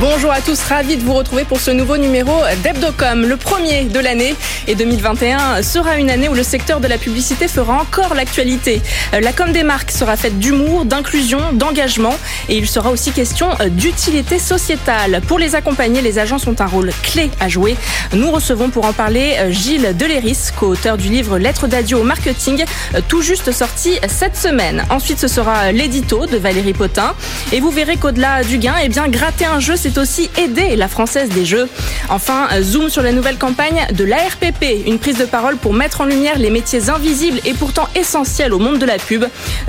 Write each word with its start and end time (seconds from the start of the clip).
Bonjour 0.00 0.32
à 0.32 0.40
tous, 0.40 0.60
ravi 0.62 0.96
de 0.96 1.02
vous 1.02 1.12
retrouver 1.12 1.44
pour 1.44 1.60
ce 1.60 1.70
nouveau 1.70 1.96
numéro 1.96 2.32
d'Hebdocom, 2.62 3.26
le 3.26 3.36
premier 3.36 3.84
de 3.84 4.00
l'année. 4.00 4.34
Et 4.66 4.74
2021 4.74 5.62
sera 5.62 5.98
une 5.98 6.10
année 6.10 6.28
où 6.28 6.34
le 6.34 6.42
secteur 6.42 6.80
de 6.80 6.88
la 6.88 6.98
publicité 6.98 7.48
fera 7.48 7.80
encore 7.80 8.14
l'actualité. 8.14 8.80
La 9.12 9.32
com 9.32 9.52
des 9.52 9.62
marques 9.62 9.90
sera 9.90 10.16
faite 10.16 10.38
d'humour, 10.38 10.84
d'inclusion, 10.84 11.52
d'engagement 11.52 12.14
et 12.48 12.56
il 12.56 12.66
sera 12.66 12.90
aussi 12.90 13.12
question 13.12 13.50
d'utilité 13.70 14.38
sociétale. 14.38 15.20
Pour 15.28 15.38
les 15.38 15.54
accompagner, 15.54 16.00
les 16.00 16.18
agences 16.18 16.46
ont 16.46 16.56
un 16.58 16.66
rôle 16.66 16.90
clé 17.02 17.30
à 17.38 17.48
jouer. 17.48 17.76
Nous 18.14 18.30
recevons 18.30 18.70
pour 18.70 18.86
en 18.86 18.92
parler 18.92 19.36
Gilles 19.50 19.94
Deléris, 19.96 20.48
co-auteur 20.58 20.96
du 20.96 21.08
livre 21.08 21.38
Lettres 21.38 21.68
d'adieu 21.68 21.98
au 21.98 22.04
marketing, 22.04 22.64
tout 23.08 23.22
juste 23.22 23.52
sorti 23.52 23.98
cette 24.08 24.36
semaine. 24.36 24.84
Ensuite, 24.90 25.20
ce 25.20 25.28
sera 25.28 25.72
l'édito 25.72 26.26
de 26.26 26.36
Valérie 26.36 26.72
Potin. 26.72 27.14
Et 27.52 27.60
vous 27.60 27.70
verrez 27.70 27.96
qu'au-delà 27.96 28.42
du 28.42 28.58
gain, 28.58 28.74
eh 28.82 28.88
bien, 28.88 29.08
gratter 29.08 29.44
un 29.44 29.60
jeu 29.60 29.73
c'est 29.76 29.98
aussi 29.98 30.30
aider 30.38 30.76
la 30.76 30.88
Française 30.88 31.28
des 31.28 31.44
Jeux. 31.44 31.68
Enfin, 32.08 32.48
zoom 32.60 32.88
sur 32.90 33.02
la 33.02 33.12
nouvelle 33.12 33.38
campagne 33.38 33.86
de 33.92 34.04
l'ARPP, 34.04 34.86
une 34.86 34.98
prise 34.98 35.18
de 35.18 35.24
parole 35.24 35.56
pour 35.56 35.72
mettre 35.72 36.00
en 36.00 36.04
lumière 36.04 36.38
les 36.38 36.50
métiers 36.50 36.90
invisibles 36.90 37.40
et 37.44 37.54
pourtant 37.54 37.88
essentiels 37.94 38.52
au 38.52 38.58
monde 38.58 38.78
de 38.78 38.86
la 38.86 38.98
pub. 38.98 39.24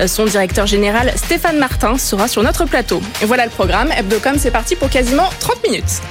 Son 0.06 0.24
directeur 0.24 0.66
général, 0.66 1.12
Stéphane 1.16 1.58
Martin, 1.58 1.98
sera 1.98 2.28
sur 2.28 2.42
notre 2.42 2.64
plateau. 2.64 3.00
Et 3.22 3.26
voilà 3.26 3.44
le 3.44 3.50
programme. 3.50 3.90
Hebdocom, 3.92 4.36
c'est 4.38 4.50
parti 4.50 4.76
pour 4.76 4.90
quasiment 4.90 5.28
30 5.40 5.62
minutes. 5.64 6.02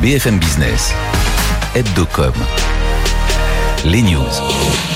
BFM 0.00 0.38
Business, 0.38 0.92
Hebdocom, 1.74 2.32
les 3.84 4.02
news. 4.02 4.87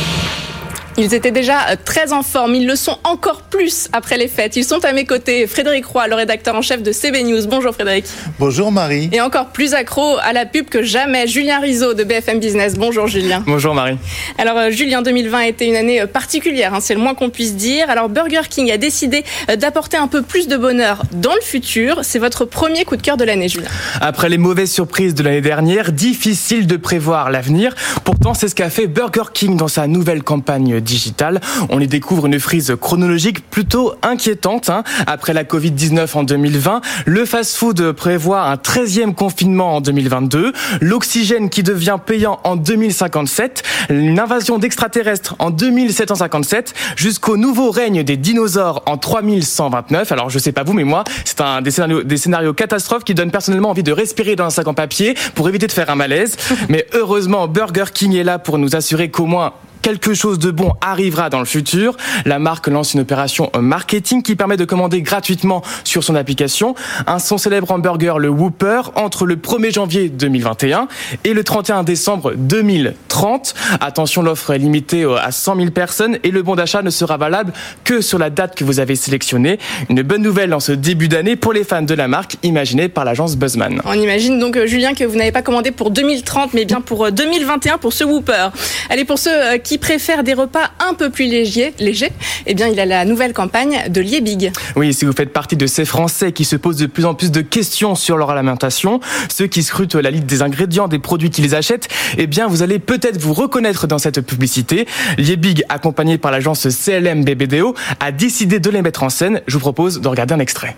Ils 0.99 1.15
étaient 1.15 1.31
déjà 1.31 1.71
euh, 1.71 1.77
très 1.83 2.13
en 2.13 2.23
forme, 2.23 2.55
ils 2.55 2.67
le 2.67 2.77
sont 2.77 2.99
encore 3.05 3.43
plus 3.43 3.89
après 3.95 4.19
les 4.19 4.29
fêtes. 4.29 4.57
Ils 4.57 4.65
sont 4.65 4.85
à 4.85 4.93
mes 4.93 5.07
côtés. 5.07 5.47
Frédéric 5.47 5.87
Roy, 5.87 6.07
le 6.07 6.15
rédacteur 6.15 6.55
en 6.55 6.61
chef 6.61 6.83
de 6.83 6.93
CB 6.93 7.25
News. 7.25 7.47
Bonjour 7.49 7.73
Frédéric. 7.73 8.05
Bonjour 8.39 8.71
Marie. 8.71 9.09
Et 9.11 9.23
encore 9.23 9.47
plus 9.49 9.73
accro 9.73 10.19
à 10.23 10.35
la 10.35 10.45
pub 10.45 10.67
que 10.69 10.83
jamais, 10.83 11.27
Julien 11.27 11.61
Rizzo 11.61 11.95
de 11.95 12.05
BFM 12.05 12.41
Business. 12.41 12.75
Bonjour 12.75 13.07
Julien. 13.07 13.43
Bonjour 13.47 13.75
Marie. 13.75 13.97
Alors 14.37 14.59
euh, 14.59 14.71
Julien, 14.71 15.01
2020 15.01 15.39
a 15.39 15.47
été 15.47 15.67
une 15.67 15.77
année 15.77 16.03
euh, 16.03 16.07
particulière, 16.07 16.75
hein, 16.75 16.81
c'est 16.83 16.95
le 16.95 17.01
moins 17.01 17.15
qu'on 17.15 17.31
puisse 17.31 17.57
dire. 17.57 17.89
Alors 17.89 18.11
Burger 18.11 18.43
King 18.51 18.71
a 18.71 18.77
décidé 18.77 19.25
d'apporter 19.57 19.97
un 19.97 20.09
peu 20.09 20.21
plus 20.21 20.47
de 20.47 20.59
bonheur 20.59 21.05
dans 21.13 21.35
le 21.35 21.41
futur. 21.41 22.01
C'est 22.03 22.19
votre 22.19 22.45
premier 22.45 22.85
coup 22.85 22.97
de 22.97 23.03
cœur 23.03 23.17
de 23.17 23.25
l'année, 23.25 23.49
Julien. 23.49 23.69
Après 24.03 24.29
les 24.29 24.39
mauvaises 24.39 24.71
surprises 24.71 25.15
de 25.15 25.23
l'année 25.23 25.41
dernière, 25.41 25.91
difficile 25.91 26.67
de 26.67 26.77
prévoir 26.77 27.31
l'avenir. 27.31 27.75
Pourtant, 28.05 28.35
c'est 28.35 28.49
ce 28.49 28.55
qu'a 28.55 28.69
fait 28.69 28.89
Burger 28.89 29.31
King 29.33 29.57
dans 29.57 29.69
sa 29.69 29.87
nouvelle 29.87 30.23
campagne 30.23 30.82
digital. 30.83 31.41
On 31.71 31.81
y 31.81 31.87
découvre 31.87 32.27
une 32.27 32.39
frise 32.39 32.75
chronologique 32.81 33.49
plutôt 33.51 33.95
inquiétante. 34.03 34.71
Hein. 34.71 34.85
Après 35.07 35.33
la 35.33 35.45
Covid-19 35.45 36.17
en 36.17 36.23
2020, 36.25 36.81
le 37.07 37.25
fast-food 37.25 37.93
prévoit 37.93 38.43
un 38.43 38.57
13e 38.57 39.15
confinement 39.15 39.77
en 39.77 39.81
2022, 39.81 40.53
l'oxygène 40.81 41.51
qui 41.51 41.63
devient 41.63 41.99
payant 42.05 42.41
en 42.45 42.57
2057, 42.57 43.63
une 43.91 44.19
invasion 44.19 44.59
d'extraterrestres 44.59 45.37
en 45.39 45.51
2757, 45.51 46.75
jusqu'au 46.97 47.37
nouveau 47.37 47.71
règne 47.71 48.03
des 48.03 48.17
dinosaures 48.17 48.83
en 48.87 48.97
3129. 48.97 50.13
Alors 50.13 50.31
je 50.31 50.39
sais 50.39 50.53
pas 50.53 50.63
vous, 50.63 50.73
mais 50.73 50.85
moi, 50.85 51.05
c'est 51.25 51.41
un 51.41 51.63
des 51.63 51.71
scénarios, 51.71 52.03
des 52.03 52.17
scénarios 52.17 52.55
catastrophes 52.55 53.05
qui 53.05 53.15
donnent 53.15 53.31
personnellement 53.31 53.71
envie 53.71 53.83
de 53.83 53.93
respirer 53.93 54.37
dans 54.37 54.45
un 54.45 54.51
sac 54.51 54.67
en 54.67 54.75
papier 54.75 55.15
pour 55.35 55.49
éviter 55.49 55.67
de 55.67 55.73
faire 55.73 55.91
un 55.91 55.95
malaise. 55.95 56.37
Mais 56.69 56.87
heureusement, 56.95 57.49
Burger 57.49 57.85
King 57.93 58.15
est 58.15 58.25
là 58.25 58.39
pour 58.39 58.59
nous 58.59 58.77
assurer 58.77 59.11
qu'au 59.11 59.27
moins 59.27 59.53
quelque 59.83 60.15
chose 60.15 60.39
de 60.39 60.51
bon 60.51 60.73
arrivera 60.81 61.29
dans 61.29 61.41
le 61.41 61.45
futur. 61.45 61.97
La 62.25 62.39
marque 62.39 62.69
lance 62.69 62.95
une 62.95 63.01
opération 63.01 63.51
marketing 63.61 64.23
qui 64.23 64.37
permet 64.37 64.57
de 64.57 64.65
commander 64.65 65.03
gratuitement 65.03 65.63
sur 65.85 66.05
son 66.05 66.15
application 66.15 66.75
un 67.07 67.19
son 67.19 67.39
célèbre 67.39 67.71
hamburger, 67.71 68.19
le 68.19 68.29
Whooper, 68.29 68.83
entre 68.95 69.27
le 69.27 69.37
1er 69.37 69.73
janvier 69.73 70.09
2021 70.09 70.89
et 71.25 71.35
le 71.35 71.45
31 71.45 71.83
décembre 71.83 72.33
2030. 72.37 73.55
Attention, 73.81 74.23
l'offre 74.23 74.53
est 74.53 74.59
limitée 74.59 75.05
à 75.05 75.33
100 75.33 75.57
000 75.57 75.71
personnes 75.71 76.19
et 76.23 76.31
le 76.31 76.43
bon 76.43 76.55
d'achat 76.55 76.83
ne 76.83 76.91
sera 76.91 77.17
valable 77.17 77.53
que 77.85 78.01
sur 78.01 78.19
la 78.19 78.31
date 78.31 78.55
que 78.55 78.65
vous 78.65 78.81
avez 78.81 78.97
sélectionnée. 78.97 79.59
Une 79.89 80.03
bonne 80.03 80.23
nouvelle 80.23 80.55
en 80.55 80.61
ce 80.61 80.73
début 80.73 81.09
d'année 81.09 81.37
pour 81.37 81.53
les 81.53 81.65
fans 81.65 81.83
de 81.83 81.95
la 81.95 82.09
marque, 82.09 82.37
imaginée 82.43 82.89
par 82.89 83.05
l'agence 83.05 83.37
Buzzman. 83.37 83.81
On 83.85 83.95
imagine 83.95 84.39
donc, 84.39 84.57
euh, 84.57 84.67
Julien, 84.67 84.95
que 84.95 85.05
vous 85.05 85.17
n'avez 85.17 85.33
pas 85.33 85.43
commandé 85.43 85.71
pour 85.71 85.91
2030, 85.91 86.55
mais 86.55 86.65
bien 86.65 86.81
pour 86.81 87.11
2021 87.11 87.75
euh, 87.75 87.79
pour 87.79 87.93
ce 87.93 88.05
Whooper. 88.05 88.49
Allez, 88.89 89.05
pour 89.05 89.19
ceux 89.19 89.31
euh, 89.31 89.59
qui 89.73 89.79
préfère 89.79 90.23
des 90.23 90.35
repas 90.35 90.71
un 90.87 90.93
peu 90.93 91.09
plus 91.09 91.25
légers, 91.25 91.73
légers, 91.79 92.13
eh 92.45 92.53
bien, 92.53 92.69
il 92.69 92.79
a 92.79 92.85
la 92.85 93.07
nouvelle 93.07 93.33
campagne 93.33 93.85
de 93.89 94.03
Liebig. 94.03 94.53
Oui, 94.77 94.93
si 94.93 95.07
vous 95.07 95.15
faites 95.15 95.33
partie 95.33 95.57
de 95.57 95.67
ces 95.67 95.87
Français 95.87 96.33
qui 96.33 96.45
se 96.45 96.57
posent 96.57 96.77
de 96.77 96.85
plus 96.85 97.07
en 97.07 97.15
plus 97.15 97.31
de 97.31 97.41
questions 97.41 97.95
sur 97.95 98.19
leur 98.19 98.29
alimentation, 98.29 99.01
ceux 99.31 99.47
qui 99.47 99.63
scrutent 99.63 99.95
la 99.95 100.11
liste 100.11 100.27
des 100.27 100.43
ingrédients 100.43 100.89
des 100.89 100.99
produits 100.99 101.31
qu'ils 101.31 101.55
achètent, 101.55 101.89
eh 102.19 102.27
bien, 102.27 102.49
vous 102.49 102.63
allez 102.63 102.81
peut-être 102.81 103.19
vous 103.19 103.33
reconnaître 103.33 103.87
dans 103.87 103.97
cette 103.97 104.21
publicité. 104.21 104.87
Liebig, 105.17 105.65
accompagné 105.71 106.19
par 106.19 106.33
l'agence 106.33 106.69
CLM 106.69 107.25
BBDO, 107.25 107.75
a 107.99 108.13
décidé 108.13 108.61
de 108.61 108.69
les 108.69 108.83
mettre 108.83 109.05
en 109.05 109.09
scène. 109.09 109.41
Je 109.47 109.55
vous 109.55 109.61
propose 109.61 110.03
de 110.03 110.09
regarder 110.09 110.35
un 110.35 110.41
extrait. 110.41 110.77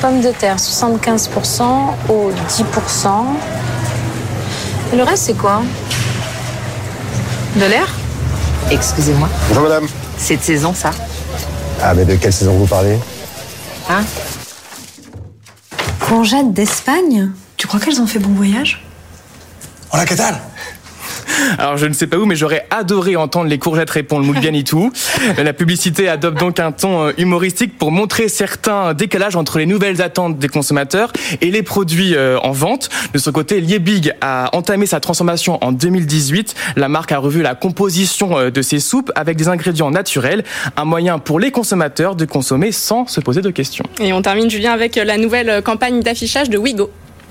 Pommes 0.00 0.20
de 0.20 0.32
terre, 0.32 0.56
75% 0.56 1.62
au 2.08 2.32
10%. 2.48 3.08
Et 4.92 4.96
le 4.96 5.04
reste, 5.04 5.26
c'est 5.26 5.38
quoi? 5.38 5.62
De 7.54 7.66
l'air? 7.66 8.01
Excusez-moi. 8.70 9.28
Bonjour 9.48 9.64
madame. 9.64 9.86
C'est 10.18 10.36
de 10.36 10.42
saison 10.42 10.74
ça. 10.74 10.90
Ah 11.82 11.94
mais 11.94 12.04
de 12.04 12.14
quelle 12.16 12.32
saison 12.32 12.54
vous 12.56 12.66
parlez? 12.66 12.98
Hein? 13.90 14.04
Courgettes 16.00 16.52
d'Espagne? 16.52 17.30
Tu 17.56 17.66
crois 17.66 17.80
qu'elles 17.80 18.00
ont 18.00 18.06
fait 18.06 18.18
bon 18.18 18.32
voyage? 18.32 18.84
Oh 19.92 19.96
la 19.96 20.04
catale 20.04 20.40
alors 21.58 21.76
je 21.76 21.86
ne 21.86 21.92
sais 21.92 22.06
pas 22.06 22.16
où, 22.16 22.26
mais 22.26 22.36
j'aurais 22.36 22.66
adoré 22.70 23.16
entendre 23.16 23.48
les 23.48 23.58
courgettes 23.58 23.90
répondre 23.90 24.24
moule 24.24 24.38
bien 24.38 24.52
et 24.54 24.64
tout. 24.64 24.92
La 25.42 25.52
publicité 25.52 26.08
adopte 26.08 26.38
donc 26.38 26.60
un 26.60 26.72
ton 26.72 27.08
euh, 27.08 27.12
humoristique 27.18 27.76
pour 27.78 27.90
montrer 27.90 28.28
certains 28.28 28.94
décalages 28.94 29.36
entre 29.36 29.58
les 29.58 29.66
nouvelles 29.66 30.02
attentes 30.02 30.38
des 30.38 30.48
consommateurs 30.48 31.12
et 31.40 31.50
les 31.50 31.62
produits 31.62 32.14
euh, 32.14 32.38
en 32.40 32.52
vente. 32.52 32.88
De 33.12 33.18
son 33.18 33.32
côté, 33.32 33.60
Liebig 33.60 34.12
a 34.20 34.54
entamé 34.56 34.86
sa 34.86 35.00
transformation 35.00 35.62
en 35.64 35.72
2018. 35.72 36.54
La 36.76 36.88
marque 36.88 37.12
a 37.12 37.18
revu 37.18 37.42
la 37.42 37.54
composition 37.54 38.38
euh, 38.38 38.50
de 38.50 38.62
ses 38.62 38.80
soupes 38.80 39.10
avec 39.14 39.36
des 39.36 39.48
ingrédients 39.48 39.90
naturels, 39.90 40.44
un 40.76 40.84
moyen 40.84 41.18
pour 41.18 41.40
les 41.40 41.50
consommateurs 41.50 42.16
de 42.16 42.24
consommer 42.24 42.72
sans 42.72 43.06
se 43.06 43.20
poser 43.20 43.42
de 43.42 43.50
questions. 43.50 43.84
Et 44.00 44.12
on 44.12 44.22
termine, 44.22 44.50
Julien, 44.50 44.72
avec 44.72 44.96
la 44.96 45.16
nouvelle 45.16 45.62
campagne 45.62 46.00
d'affichage 46.00 46.50
de 46.50 46.58
Wigo. 46.58 46.90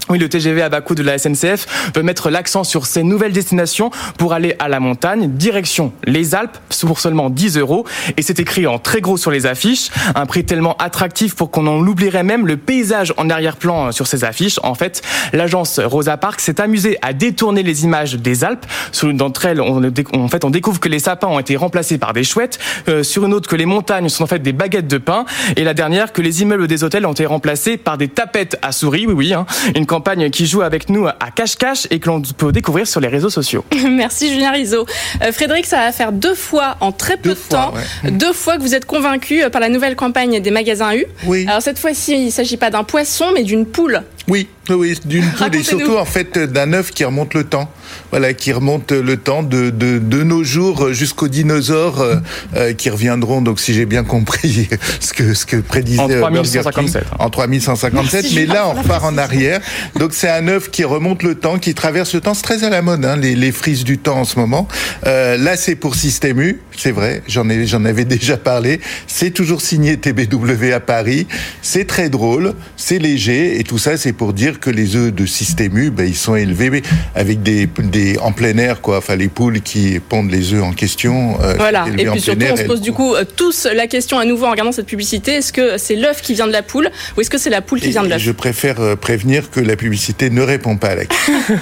Oui, 0.10 0.18
le 0.18 0.28
TGV 0.28 0.62
à 0.62 0.70
bas 0.70 0.82
coût 0.82 0.96
de 0.96 1.04
la 1.04 1.18
SNCF 1.18 1.92
veut 1.96 2.04
mettre 2.04 2.30
l'accent 2.30 2.64
sur 2.64 2.86
ces 2.86 3.04
nouvelles 3.04 3.32
destinations 3.32 3.92
pour 4.18 4.34
aller 4.34 4.56
à 4.60 4.68
la 4.68 4.80
montagne, 4.80 5.30
direction 5.30 5.94
les 6.06 6.36
Alpes, 6.36 6.58
pour 6.82 7.00
seulement 7.00 7.30
10 7.30 7.58
euros. 7.58 7.86
Et 8.18 8.22
c'est 8.22 8.40
écrit 8.40 8.68
en 8.68 8.80
très 8.80 9.00
gros 9.00 9.16
sur 9.16 9.32
les 9.32 9.46
affiches, 9.46 9.90
un 10.16 10.26
prix 10.26 10.44
tellement 10.44 10.76
attractif 10.78 11.36
pour 11.36 11.52
qu'on 11.52 11.68
en 11.68 11.80
oublierait 11.86 12.24
même 12.24 12.48
le 12.48 12.58
paysage 12.58 13.14
en 13.18 13.30
arrière-plan 13.30 13.92
sur 13.92 14.08
ces 14.08 14.24
affiches. 14.24 14.60
En 14.64 14.74
fait, 14.74 15.02
l'agence 15.34 15.80
Rosa 15.80 16.18
Parks 16.18 16.42
s'est 16.42 16.60
amusée 16.60 16.98
à 17.02 17.14
détourner 17.14 17.64
les 17.64 17.84
images 17.84 18.16
des 18.16 18.44
Alpes. 18.44 18.66
Sur 18.92 19.10
une 19.10 19.18
d'entre 19.18 19.46
elles, 19.46 19.62
on, 19.62 19.82
en 20.14 20.28
fait, 20.28 20.44
on 20.44 20.50
découvre 20.50 20.80
que 20.80 20.90
les 20.90 21.00
sapins 21.00 21.28
ont 21.28 21.40
été 21.40 21.56
remplacés 21.56 22.00
par 22.00 22.14
des 22.14 22.24
chouettes. 22.24 22.60
Euh, 22.90 23.04
sur 23.04 23.26
une 23.26 23.34
autre, 23.34 23.48
que 23.48 23.56
les 23.56 23.66
montagnes 23.66 24.10
sont 24.10 24.24
en 24.24 24.28
fait 24.28 24.40
des 24.40 24.54
baguettes 24.54 24.88
de 24.88 24.98
pain. 24.98 25.26
Et 25.56 25.64
la 25.64 25.74
dernière, 25.74 26.12
que 26.12 26.22
les 26.22 26.42
immeubles 26.42 26.68
des 26.68 26.84
hôtels 26.84 27.06
ont 27.06 27.12
été 27.12 27.26
remplacés 27.26 27.78
par 27.78 27.98
des 27.98 28.08
tapettes 28.08 28.58
à 28.62 28.72
souris. 28.72 29.06
Oui, 29.08 29.14
oui, 29.14 29.34
hein. 29.34 29.46
Campagne 29.92 30.30
qui 30.30 30.46
joue 30.46 30.62
avec 30.62 30.88
nous 30.88 31.06
à 31.06 31.32
cache-cache 31.36 31.86
et 31.92 32.00
que 32.00 32.08
l'on 32.08 32.22
peut 32.22 32.54
découvrir 32.54 32.88
sur 32.88 33.02
les 33.02 33.10
réseaux 33.10 33.30
sociaux. 33.30 33.66
Merci 33.90 34.32
Julien 34.32 34.52
Rizzo. 34.52 34.86
Euh, 35.22 35.34
Frédéric, 35.34 35.66
ça 35.66 35.80
va 35.80 35.92
faire 35.92 36.14
deux 36.14 36.34
fois 36.34 36.78
en 36.80 36.94
très 36.94 37.18
peu 37.18 37.32
de 37.32 37.40
temps, 37.50 37.74
deux 38.06 38.32
fois 38.32 38.56
que 38.56 38.62
vous 38.62 38.74
êtes 38.74 38.86
convaincu 38.86 39.44
euh, 39.44 39.50
par 39.50 39.60
la 39.60 39.68
nouvelle 39.68 39.98
campagne 39.98 40.40
des 40.40 40.50
magasins 40.50 40.96
U. 40.96 41.06
Oui. 41.26 41.46
Alors 41.46 41.62
cette 41.62 41.78
fois-ci, 41.78 42.14
il 42.14 42.26
ne 42.28 42.32
s'agit 42.32 42.56
pas 42.56 42.70
d'un 42.70 42.86
poisson, 42.86 43.26
mais 43.34 43.44
d'une 43.44 43.66
poule. 43.66 44.04
Oui, 44.30 44.48
oui, 44.70 44.98
d'une 45.04 45.30
poule 45.30 45.56
et 45.58 45.64
surtout 45.64 45.98
en 45.98 46.06
fait 46.06 46.40
d'un 46.40 46.72
œuf 46.72 46.92
qui 46.92 47.04
remonte 47.04 47.34
le 47.34 47.44
temps. 47.44 47.70
Voilà, 48.12 48.34
qui 48.34 48.52
remonte 48.52 48.92
le 48.92 49.18
temps 49.18 49.44
de, 49.44 49.70
de, 49.70 49.98
de 49.98 50.24
nos 50.24 50.44
jours 50.44 50.94
jusqu'aux 50.94 51.28
dinosaures 51.28 52.02
euh, 52.02 52.18
euh 52.56 52.74
qui 52.74 52.90
reviendront. 52.90 53.42
Donc, 53.42 53.60
si 53.60 53.74
j'ai 53.74 53.86
bien 53.86 54.04
compris 54.04 54.70
ce 55.00 55.14
que 55.14 55.34
ce 55.34 55.46
que 55.46 55.58
prédisait 55.58 56.02
en 56.02 56.08
3157, 56.08 57.04
en 57.20 57.30
3157. 57.30 58.34
mais 58.36 58.46
là, 58.46 58.68
on 58.68 58.74
repart 58.74 59.04
en 59.04 59.18
arrière. 59.18 59.62
Donc, 59.98 60.14
c'est 60.14 60.30
un 60.30 60.48
œuf 60.48 60.70
qui 60.70 60.84
remonte 60.84 61.24
le 61.24 61.36
temps, 61.36 61.58
qui 61.58 61.74
traverse 61.74 62.14
le 62.14 62.22
temps. 62.22 62.34
C'est 62.34 62.44
très 62.44 62.64
à 62.64 62.70
la 62.70 62.82
mode, 62.82 63.06
hein, 63.06 63.16
les, 63.16 63.36
les 63.36 63.52
frises 63.52 63.84
du 63.84 63.98
temps 63.98 64.20
en 64.20 64.26
ce 64.26 64.38
moment. 64.40 64.68
Euh, 65.08 65.38
là, 65.38 65.56
c'est 65.58 65.76
pour 65.76 65.96
Système 65.96 66.40
U, 66.42 66.60
c'est 66.78 66.92
vrai. 66.92 67.24
J'en 67.28 67.50
ai 67.50 67.66
j'en 67.66 67.86
avais 67.86 68.06
déjà 68.06 68.38
parlé. 68.38 68.80
C'est 69.08 69.32
toujours 69.32 69.62
signé 69.62 69.98
TBW 69.98 70.72
à 70.74 70.80
Paris. 70.80 71.28
C'est 71.62 71.86
très 71.86 72.10
drôle, 72.10 72.54
c'est 72.76 73.00
léger 73.00 73.60
et 73.60 73.64
tout 73.64 73.78
ça, 73.78 73.98
c'est 73.98 74.14
pour 74.14 74.34
dire 74.34 74.60
que 74.60 74.70
les 74.70 74.96
œufs 74.96 75.14
de 75.14 75.26
système 75.26 75.78
U, 75.78 75.92
ben, 75.92 76.08
ils 76.08 76.16
sont 76.16 76.36
élevés 76.36 76.82
avec 77.16 77.42
des, 77.44 77.68
des 77.68 78.01
en 78.22 78.32
plein 78.32 78.58
air, 78.58 78.82
quoi. 78.82 78.98
Enfin, 78.98 79.16
les 79.16 79.28
poules 79.28 79.62
qui 79.62 80.00
pondent 80.00 80.32
les 80.32 80.54
œufs 80.54 80.64
en 80.64 80.74
question. 80.74 81.38
Euh, 81.42 81.56
voilà. 81.58 81.86
Et 81.98 82.06
puis 82.06 82.22
surtout, 82.22 82.46
on 82.52 82.56
se 82.56 82.64
pose 82.64 82.82
du 82.82 82.92
coup 82.92 83.14
tous 83.36 83.68
la 83.74 83.88
question 83.88 84.20
à 84.20 84.26
nouveau 84.26 84.46
en 84.46 84.52
regardant 84.52 84.72
cette 84.72 84.86
publicité 84.86 85.34
est-ce 85.34 85.54
que 85.54 85.78
c'est 85.78 85.96
l'œuf 85.96 86.22
qui 86.22 86.34
vient 86.34 86.48
de 86.48 86.52
la 86.52 86.64
poule 86.64 86.90
ou 87.16 87.22
est-ce 87.22 87.30
que 87.30 87.38
c'est 87.38 87.50
la 87.50 87.62
poule 87.62 87.80
qui 87.80 87.92
vient 87.92 88.04
de 88.04 88.10
l'œuf 88.10 88.22
Je 88.22 88.32
préfère 88.32 88.98
prévenir 88.98 89.50
que 89.50 89.60
la 89.60 89.76
publicité 89.76 90.30
ne 90.30 90.42
répond 90.42 90.78
pas 90.78 90.90
à 90.90 90.96
la 90.96 91.06
question. 91.06 91.34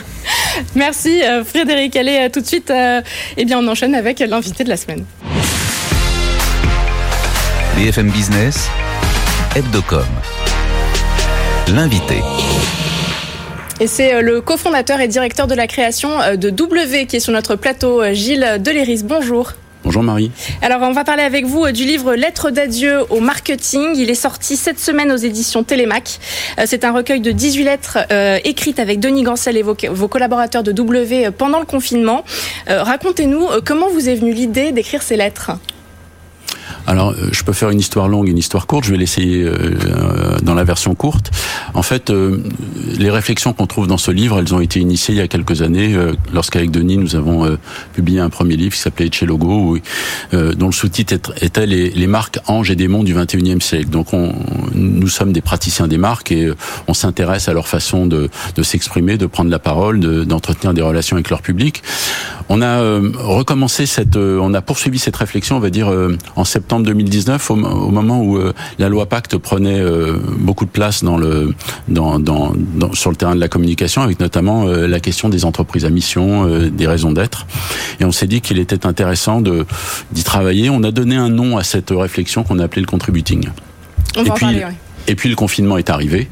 Merci 0.75 1.21
Frédéric. 1.45 1.95
Allez, 1.95 2.29
tout 2.31 2.41
de 2.41 2.47
suite, 2.47 2.71
eh 3.37 3.45
bien, 3.45 3.59
on 3.59 3.67
enchaîne 3.67 3.95
avec 3.95 4.19
l'invité 4.19 4.63
de 4.63 4.69
la 4.69 4.77
semaine. 4.77 5.05
BFM 7.75 8.09
Business, 8.09 8.69
Hebdocom. 9.55 10.05
L'invité. 11.69 12.21
Et 13.81 13.87
c'est 13.87 14.13
euh, 14.13 14.21
le 14.21 14.41
cofondateur 14.41 14.99
et 14.99 15.07
directeur 15.07 15.47
de 15.47 15.55
la 15.55 15.65
création 15.65 16.19
euh, 16.21 16.35
de 16.35 16.49
W 16.49 17.05
qui 17.05 17.15
est 17.15 17.19
sur 17.21 17.31
notre 17.31 17.55
plateau, 17.55 18.01
euh, 18.01 18.13
Gilles 18.13 18.57
Deléris. 18.59 19.03
Bonjour. 19.05 19.53
Bonjour 19.85 20.03
Marie. 20.03 20.31
Alors 20.61 20.81
on 20.81 20.91
va 20.91 21.05
parler 21.05 21.23
avec 21.23 21.45
vous 21.45 21.71
du 21.71 21.85
livre 21.85 22.13
Lettres 22.13 22.51
d'adieu 22.51 23.05
au 23.09 23.21
marketing. 23.21 23.95
Il 23.95 24.09
est 24.09 24.15
sorti 24.15 24.57
cette 24.57 24.79
semaine 24.79 25.09
aux 25.13 25.17
éditions 25.17 25.63
Télémac. 25.63 26.19
C'est 26.65 26.83
un 26.83 26.91
recueil 26.91 27.21
de 27.21 27.31
18 27.31 27.63
lettres 27.63 27.97
écrites 28.43 28.79
avec 28.81 28.99
Denis 28.99 29.23
Gancel 29.23 29.55
et 29.55 29.61
vos, 29.61 30.07
collaborateurs 30.09 30.63
de 30.63 30.73
W 30.73 31.31
pendant 31.31 31.61
le 31.61 31.65
confinement. 31.65 32.25
Racontez-nous 32.67 33.47
comment 33.65 33.87
vous 33.89 34.09
est 34.09 34.15
venue 34.15 34.33
l'idée 34.33 34.73
d'écrire 34.73 35.01
ces 35.01 35.15
lettres? 35.15 35.51
Alors, 36.89 37.11
euh, 37.11 37.29
je 37.31 37.43
peux 37.43 37.53
faire 37.53 37.69
une 37.69 37.79
histoire 37.79 38.07
longue, 38.07 38.27
une 38.27 38.39
histoire 38.39 38.65
courte. 38.65 38.83
Je 38.85 38.91
vais 38.91 38.97
l'essayer 38.97 39.43
euh, 39.43 39.53
euh, 39.53 40.39
dans 40.41 40.55
la 40.55 40.63
version 40.63 40.95
courte. 40.95 41.29
En 41.75 41.83
fait, 41.83 42.11
les 42.97 43.11
réflexions 43.11 43.53
qu'on 43.53 43.67
trouve 43.67 43.85
dans 43.85 43.99
ce 43.99 44.09
livre, 44.09 44.39
elles 44.39 44.55
ont 44.55 44.59
été 44.59 44.79
initiées 44.79 45.13
il 45.13 45.17
y 45.19 45.21
a 45.21 45.27
quelques 45.27 45.61
années, 45.61 45.95
lorsqu'avec 46.33 46.71
Denis, 46.71 46.97
nous 46.97 47.15
avons 47.15 47.57
publié 47.93 48.19
un 48.19 48.29
premier 48.29 48.55
livre 48.55 48.73
qui 48.73 48.81
s'appelait 48.81 49.09
Chez 49.11 49.27
Logo, 49.27 49.77
dont 50.33 50.65
le 50.65 50.71
sous-titre 50.71 51.31
était 51.41 51.67
les, 51.67 52.07
marques 52.07 52.39
anges 52.47 52.71
et 52.71 52.75
démons 52.75 53.03
du 53.03 53.13
21e 53.13 53.61
siècle. 53.61 53.89
Donc, 53.89 54.13
on, 54.13 54.33
nous 54.73 55.07
sommes 55.07 55.31
des 55.31 55.41
praticiens 55.41 55.87
des 55.87 55.97
marques 55.97 56.31
et 56.31 56.51
on 56.87 56.93
s'intéresse 56.95 57.47
à 57.47 57.53
leur 57.53 57.67
façon 57.67 58.07
de, 58.07 58.29
s'exprimer, 58.63 59.17
de 59.17 59.27
prendre 59.27 59.51
la 59.51 59.59
parole, 59.59 59.99
d'entretenir 60.25 60.73
des 60.73 60.81
relations 60.81 61.17
avec 61.17 61.29
leur 61.29 61.41
public. 61.41 61.83
On 62.49 62.63
a 62.63 62.81
recommencé 63.19 63.85
cette, 63.85 64.15
on 64.15 64.53
a 64.55 64.61
poursuivi 64.61 64.97
cette 64.97 65.17
réflexion, 65.17 65.57
on 65.57 65.61
va 65.61 65.69
dire, 65.69 65.93
en 66.35 66.43
septembre 66.43 66.78
2019, 66.83 67.51
au, 67.51 67.55
moment 67.55 68.21
où 68.21 68.37
euh, 68.37 68.53
la 68.77 68.89
loi 68.89 69.05
Pacte 69.05 69.37
prenait 69.37 69.79
euh, 69.79 70.17
beaucoup 70.37 70.65
de 70.65 70.69
place 70.69 71.03
dans 71.03 71.17
le, 71.17 71.53
dans, 71.87 72.19
dans, 72.19 72.53
sur 72.93 73.09
le 73.09 73.15
terrain 73.15 73.35
de 73.35 73.39
la 73.39 73.47
communication, 73.47 74.01
avec 74.01 74.19
notamment 74.19 74.67
euh, 74.67 74.87
la 74.87 74.99
question 74.99 75.29
des 75.29 75.45
entreprises 75.45 75.85
à 75.85 75.89
mission, 75.89 76.47
des 76.69 76.87
raisons 76.87 77.11
d'être. 77.11 77.47
Et 77.99 78.05
on 78.05 78.11
s'est 78.11 78.27
dit 78.27 78.41
qu'il 78.41 78.59
était 78.59 78.85
intéressant 78.85 79.41
d'y 79.41 80.23
travailler. 80.23 80.69
On 80.69 80.83
a 80.83 80.91
donné 80.91 81.15
un 81.15 81.29
nom 81.29 81.57
à 81.57 81.63
cette 81.63 81.91
réflexion 81.91 82.43
qu'on 82.43 82.59
a 82.59 82.63
appelée 82.63 82.81
le 82.81 82.87
contributing. 82.87 83.49
et 84.15 84.29
puis, 84.31 84.61
Et 85.07 85.15
puis 85.15 85.29
le 85.29 85.35
confinement 85.35 85.77
est 85.77 85.89
arrivé 85.89 86.29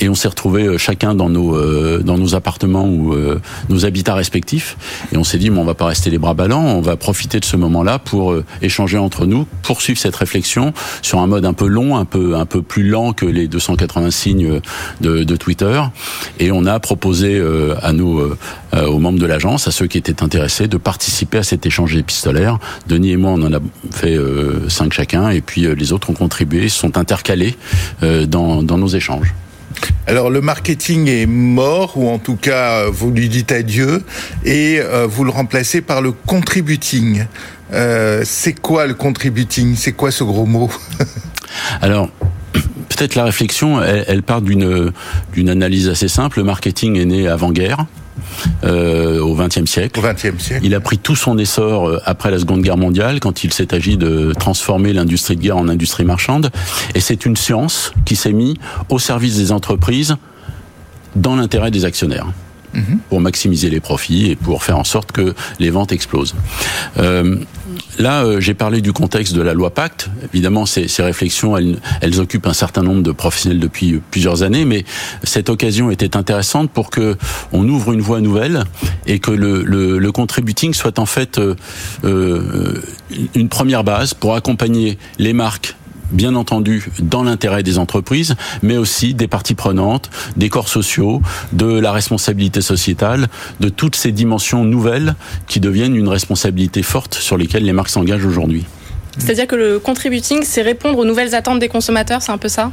et 0.00 0.08
on 0.08 0.14
s'est 0.14 0.28
retrouvés 0.28 0.66
euh, 0.66 0.78
chacun 0.78 1.14
dans 1.14 1.28
nos 1.28 1.54
euh, 1.54 2.02
dans 2.02 2.18
nos 2.18 2.34
appartements 2.34 2.86
ou 2.86 3.14
euh, 3.14 3.40
nos 3.68 3.84
habitats 3.84 4.14
respectifs 4.14 4.76
et 5.12 5.16
on 5.16 5.24
s'est 5.24 5.38
dit 5.38 5.50
bon 5.50 5.60
on 5.60 5.64
va 5.64 5.74
pas 5.74 5.86
rester 5.86 6.10
les 6.10 6.18
bras 6.18 6.34
ballants, 6.34 6.64
on 6.64 6.80
va 6.80 6.96
profiter 6.96 7.38
de 7.38 7.44
ce 7.44 7.56
moment-là 7.56 7.98
pour 7.98 8.34
échanger 8.62 8.98
entre 8.98 9.26
nous, 9.26 9.46
poursuivre 9.62 9.98
cette 9.98 10.16
réflexion 10.16 10.72
sur 11.02 11.20
un 11.20 11.26
mode 11.26 11.44
un 11.44 11.52
peu 11.52 11.66
long, 11.66 11.96
un 11.96 12.04
peu 12.04 12.36
un 12.36 12.46
peu 12.46 12.62
plus 12.62 12.88
lent 12.88 13.12
que 13.12 13.26
les 13.26 13.46
280 13.46 14.10
signes 14.10 14.60
de, 15.00 15.24
de 15.24 15.36
Twitter 15.36 15.80
et 16.38 16.50
on 16.50 16.64
a 16.66 16.80
proposé 16.80 17.42
à 17.82 17.92
nous 17.92 18.22
aux 18.72 18.98
membres 18.98 19.18
de 19.18 19.26
l'agence, 19.26 19.68
à 19.68 19.70
ceux 19.70 19.86
qui 19.86 19.98
étaient 19.98 20.22
intéressés 20.22 20.68
de 20.68 20.76
participer 20.76 21.38
à 21.38 21.42
cet 21.42 21.66
échange 21.66 21.94
épistolaire. 21.96 22.58
Denis 22.86 23.12
et 23.12 23.16
moi 23.16 23.32
on 23.32 23.42
en 23.42 23.52
a 23.52 23.60
fait 23.90 24.18
cinq 24.68 24.92
chacun 24.92 25.30
et 25.30 25.40
puis 25.40 25.62
les 25.74 25.92
autres 25.92 26.10
ont 26.10 26.14
contribué, 26.14 26.68
sont 26.68 26.96
intercalés 26.96 27.56
dans 28.02 28.62
dans 28.62 28.78
nos 28.78 28.88
échanges. 28.88 29.34
Alors 30.06 30.30
le 30.30 30.40
marketing 30.40 31.08
est 31.08 31.26
mort, 31.26 31.96
ou 31.96 32.08
en 32.08 32.18
tout 32.18 32.36
cas 32.36 32.88
vous 32.88 33.10
lui 33.10 33.28
dites 33.28 33.52
adieu, 33.52 34.02
et 34.44 34.80
euh, 34.80 35.06
vous 35.06 35.24
le 35.24 35.30
remplacez 35.30 35.80
par 35.80 36.02
le 36.02 36.12
contributing. 36.12 37.26
Euh, 37.72 38.22
c'est 38.24 38.54
quoi 38.54 38.86
le 38.86 38.94
contributing? 38.94 39.76
C'est 39.76 39.92
quoi 39.92 40.10
ce 40.10 40.24
gros 40.24 40.46
mot? 40.46 40.70
Alors, 41.80 42.08
peut-être 42.88 43.14
la 43.14 43.24
réflexion, 43.24 43.82
elle, 43.82 44.04
elle 44.08 44.22
part 44.22 44.42
d'une 44.42 44.92
d'une 45.32 45.48
analyse 45.48 45.88
assez 45.88 46.08
simple. 46.08 46.38
Le 46.38 46.44
marketing 46.44 46.96
est 46.96 47.04
né 47.04 47.28
avant-guerre. 47.28 47.86
Euh, 48.64 49.20
au 49.20 49.34
XXe 49.34 49.64
siècle. 49.70 50.00
siècle. 50.16 50.60
Il 50.62 50.74
a 50.74 50.80
pris 50.80 50.98
tout 50.98 51.16
son 51.16 51.38
essor 51.38 51.88
euh, 51.88 52.00
après 52.04 52.30
la 52.30 52.38
Seconde 52.38 52.62
Guerre 52.62 52.76
mondiale, 52.76 53.20
quand 53.20 53.44
il 53.44 53.52
s'est 53.52 53.74
agi 53.74 53.96
de 53.96 54.32
transformer 54.38 54.92
l'industrie 54.92 55.36
de 55.36 55.42
guerre 55.42 55.56
en 55.56 55.68
industrie 55.68 56.04
marchande. 56.04 56.50
Et 56.94 57.00
c'est 57.00 57.26
une 57.26 57.36
science 57.36 57.92
qui 58.04 58.16
s'est 58.16 58.32
mise 58.32 58.54
au 58.88 58.98
service 58.98 59.36
des 59.36 59.52
entreprises 59.52 60.16
dans 61.16 61.36
l'intérêt 61.36 61.70
des 61.70 61.84
actionnaires. 61.84 62.26
Mhm. 62.72 63.00
pour 63.08 63.20
maximiser 63.20 63.68
les 63.68 63.80
profits 63.80 64.30
et 64.30 64.36
pour 64.36 64.62
faire 64.62 64.78
en 64.78 64.84
sorte 64.84 65.10
que 65.10 65.34
les 65.58 65.70
ventes 65.70 65.90
explosent. 65.90 66.36
Euh, 66.98 67.36
là, 68.00 68.24
euh, 68.24 68.40
j'ai 68.40 68.54
parlé 68.54 68.80
du 68.80 68.92
contexte 68.92 69.34
de 69.34 69.42
la 69.42 69.54
loi 69.54 69.70
Pacte. 69.70 70.10
Évidemment, 70.32 70.66
ces, 70.66 70.86
réflexions, 70.98 71.56
elles, 71.56 71.78
elles, 72.00 72.20
occupent 72.20 72.46
un 72.46 72.52
certain 72.52 72.82
nombre 72.82 73.02
de 73.02 73.12
professionnels 73.12 73.60
depuis 73.60 74.00
plusieurs 74.10 74.42
années, 74.42 74.64
mais 74.64 74.84
cette 75.22 75.48
occasion 75.48 75.90
était 75.90 76.16
intéressante 76.16 76.70
pour 76.70 76.90
que 76.90 77.16
on 77.52 77.68
ouvre 77.68 77.92
une 77.92 78.00
voie 78.00 78.20
nouvelle 78.20 78.64
et 79.06 79.18
que 79.18 79.30
le, 79.30 79.62
le, 79.62 80.12
contributing 80.12 80.74
soit 80.74 80.98
en 80.98 81.06
fait 81.06 81.38
euh, 81.38 81.54
euh 82.04 82.82
une 83.34 83.48
première 83.48 83.84
base 83.84 84.14
pour 84.14 84.34
accompagner 84.34 84.98
les 85.18 85.32
marques 85.32 85.76
bien 86.10 86.34
entendu 86.34 86.90
dans 87.00 87.22
l'intérêt 87.22 87.62
des 87.62 87.78
entreprises, 87.78 88.34
mais 88.62 88.76
aussi 88.76 89.14
des 89.14 89.28
parties 89.28 89.54
prenantes, 89.54 90.10
des 90.36 90.48
corps 90.48 90.68
sociaux, 90.68 91.22
de 91.52 91.66
la 91.66 91.92
responsabilité 91.92 92.60
sociétale, 92.60 93.28
de 93.60 93.68
toutes 93.68 93.96
ces 93.96 94.12
dimensions 94.12 94.64
nouvelles 94.64 95.14
qui 95.46 95.60
deviennent 95.60 95.96
une 95.96 96.08
responsabilité 96.08 96.82
forte 96.82 97.14
sur 97.14 97.36
lesquelles 97.36 97.64
les 97.64 97.72
marques 97.72 97.90
s'engagent 97.90 98.24
aujourd'hui. 98.24 98.64
C'est-à-dire 99.18 99.46
que 99.46 99.56
le 99.56 99.78
contributing, 99.78 100.40
c'est 100.44 100.62
répondre 100.62 100.98
aux 100.98 101.04
nouvelles 101.04 101.34
attentes 101.34 101.58
des 101.58 101.68
consommateurs, 101.68 102.22
c'est 102.22 102.32
un 102.32 102.38
peu 102.38 102.48
ça? 102.48 102.70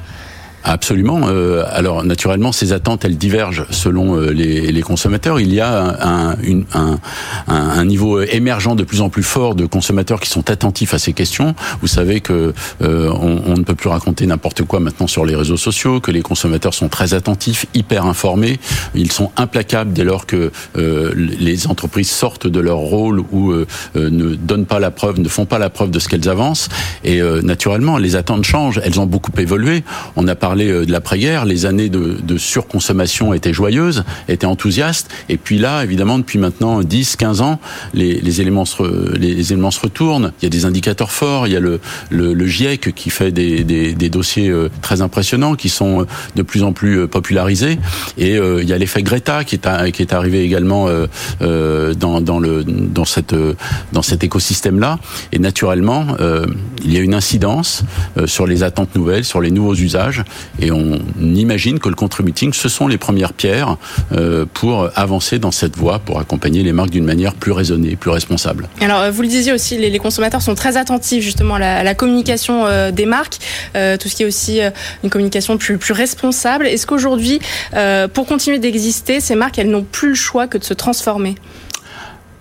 Absolument. 0.67 1.21
Euh, 1.29 1.63
alors 1.71 2.03
naturellement, 2.03 2.51
ces 2.51 2.73
attentes, 2.73 3.05
elles 3.05 3.17
divergent 3.17 3.65
selon 3.69 4.17
euh, 4.17 4.31
les, 4.31 4.73
les, 4.73 4.81
consommateurs. 4.81 5.39
Il 5.39 5.53
y 5.53 5.61
a 5.61 6.05
un, 6.05 6.37
une, 6.41 6.65
un, 6.73 6.99
un, 7.47 7.85
niveau 7.85 8.21
émergent 8.21 8.75
de 8.75 8.83
plus 8.83 8.99
en 8.99 9.07
plus 9.07 9.23
fort 9.23 9.55
de 9.55 9.65
consommateurs 9.65 10.19
qui 10.19 10.29
sont 10.29 10.49
attentifs 10.49 10.93
à 10.93 10.99
ces 10.99 11.13
questions. 11.13 11.55
Vous 11.79 11.87
savez 11.87 12.19
que 12.19 12.53
euh, 12.81 13.09
on, 13.11 13.41
on, 13.47 13.55
ne 13.55 13.63
peut 13.63 13.75
plus 13.75 13.87
raconter 13.87 14.27
n'importe 14.27 14.63
quoi 14.63 14.81
maintenant 14.81 15.07
sur 15.07 15.25
les 15.25 15.35
réseaux 15.35 15.55
sociaux, 15.55 16.01
que 16.01 16.11
les 16.11 16.21
consommateurs 16.21 16.73
sont 16.73 16.89
très 16.89 17.13
attentifs, 17.13 17.65
hyper 17.73 18.05
informés. 18.05 18.59
Ils 18.93 19.11
sont 19.11 19.31
implacables 19.37 19.93
dès 19.93 20.03
lors 20.03 20.25
que 20.25 20.51
les 20.75 21.67
entreprises 21.67 22.09
sortent 22.09 22.47
de 22.47 22.59
leur 22.59 22.77
rôle 22.77 23.21
ou 23.31 23.53
ne 23.95 24.35
donnent 24.35 24.65
pas 24.65 24.79
la 24.79 24.91
preuve, 24.91 25.19
ne 25.19 25.29
font 25.29 25.45
pas 25.45 25.59
la 25.59 25.69
preuve 25.69 25.91
de 25.91 25.99
ce 25.99 26.09
qu'elles 26.09 26.27
avancent. 26.27 26.67
Et 27.03 27.21
naturellement, 27.43 27.97
les 27.97 28.15
attentes 28.15 28.43
changent. 28.43 28.81
Elles 28.83 28.99
ont 28.99 29.05
beaucoup 29.05 29.31
évolué. 29.37 29.83
On 30.15 30.27
a 30.27 30.35
parlé 30.35 30.56
euh, 30.65 30.85
de 30.85 30.91
l'après-guerre, 30.91 31.45
les 31.45 31.65
années 31.65 31.89
de, 31.89 32.37
surconsommation 32.37 33.33
étaient 33.33 33.53
joyeuses, 33.53 34.03
étaient 34.27 34.45
enthousiastes. 34.45 35.09
Et 35.29 35.37
puis 35.37 35.57
là, 35.57 35.83
évidemment, 35.83 36.19
depuis 36.19 36.37
maintenant 36.39 36.81
10, 36.81 37.15
15 37.15 37.41
ans, 37.41 37.59
les, 37.93 38.41
éléments 38.41 38.65
se, 38.65 39.15
les, 39.17 39.51
éléments 39.51 39.71
se 39.71 39.79
retournent. 39.79 40.31
Il 40.41 40.45
y 40.45 40.47
a 40.47 40.49
des 40.49 40.65
indicateurs 40.65 41.11
forts. 41.11 41.47
Il 41.47 41.53
y 41.53 41.55
a 41.55 41.59
le, 41.59 41.79
le, 42.09 42.47
GIEC 42.47 42.93
qui 42.93 43.09
fait 43.09 43.31
des, 43.31 43.63
des, 43.63 44.09
dossiers 44.09 44.49
euh, 44.49 44.69
très 44.81 45.01
impressionnants, 45.01 45.55
qui 45.55 45.69
sont 45.69 46.01
euh, 46.01 46.05
de 46.35 46.41
plus 46.43 46.63
en 46.63 46.73
plus 46.73 47.07
popularisés. 47.07 47.79
Et 48.17 48.35
il 48.37 48.67
y 48.67 48.73
a 48.73 48.77
l'effet 48.77 49.03
Greta 49.03 49.43
qui 49.43 49.55
est, 49.55 49.91
qui 49.91 50.01
est 50.01 50.13
arrivé 50.13 50.43
également 50.43 50.87
dans, 51.39 52.21
dans, 52.21 52.39
le, 52.39 52.63
dans, 52.63 53.05
cette, 53.05 53.35
dans 53.91 54.01
cet 54.01 54.23
écosystème-là. 54.23 54.99
Et 55.31 55.39
naturellement, 55.39 56.05
il 56.83 56.93
y 56.93 56.97
a 56.97 56.99
une 56.99 57.13
incidence 57.13 57.83
sur 58.25 58.47
les 58.47 58.63
attentes 58.63 58.95
nouvelles, 58.95 59.23
sur 59.23 59.41
les 59.41 59.51
nouveaux 59.51 59.75
usages. 59.75 60.23
Et 60.59 60.71
on 60.71 60.99
imagine 61.21 61.79
que 61.79 61.89
le 61.89 61.95
contributing, 61.95 62.53
ce 62.53 62.69
sont 62.69 62.87
les 62.87 62.97
premières 62.97 63.33
pierres 63.33 63.77
euh, 64.11 64.45
pour 64.53 64.89
avancer 64.95 65.39
dans 65.39 65.51
cette 65.51 65.75
voie, 65.77 65.99
pour 65.99 66.19
accompagner 66.19 66.63
les 66.63 66.73
marques 66.73 66.89
d'une 66.89 67.05
manière 67.05 67.33
plus 67.33 67.51
raisonnée, 67.51 67.95
plus 67.95 68.11
responsable. 68.11 68.67
Alors, 68.81 69.01
euh, 69.01 69.11
vous 69.11 69.21
le 69.21 69.27
disiez 69.27 69.53
aussi, 69.53 69.77
les, 69.77 69.97
consommateurs 69.99 70.41
sont 70.41 70.55
très 70.55 70.77
attentifs 70.77 71.23
justement 71.23 71.55
à 71.55 71.83
la, 71.83 71.95
communication 71.95 72.65
euh, 72.65 72.91
des 72.91 73.05
marques, 73.05 73.37
tout 73.73 74.09
ce 74.09 74.15
qui 74.15 74.23
est 74.23 74.25
aussi 74.25 74.59
une 75.03 75.09
communication 75.09 75.57
plus, 75.57 75.77
plus 75.77 75.93
responsable. 75.93 76.67
Est-ce 76.67 76.85
qu'aujourd'hui, 76.85 77.39
pour 78.13 78.25
continuer 78.25 78.59
d'exister, 78.59 79.19
ces 79.19 79.35
marques, 79.35 79.57
elles 79.59 79.69
n'ont 79.69 79.83
plus 79.83 80.09
le 80.09 80.15
choix 80.15 80.47
que 80.47 80.57
de 80.57 80.63
se 80.63 80.73
transformer? 80.73 81.35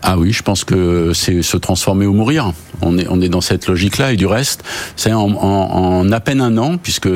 Ah 0.02 0.18
oui, 0.18 0.32
je 0.32 0.42
pense 0.42 0.64
que 0.64 1.12
c'est 1.14 1.42
se 1.42 1.56
transformer 1.56 2.06
ou 2.06 2.12
mourir. 2.12 2.52
On 2.82 2.98
est, 2.98 3.06
on 3.08 3.20
est 3.20 3.28
dans 3.28 3.40
cette 3.40 3.66
logique-là. 3.66 4.12
Et 4.12 4.16
du 4.16 4.26
reste, 4.26 4.62
c'est 4.94 5.12
en, 5.12 6.12
à 6.12 6.20
peine 6.20 6.40
un 6.40 6.58
an, 6.58 6.76
puisque 6.76 7.08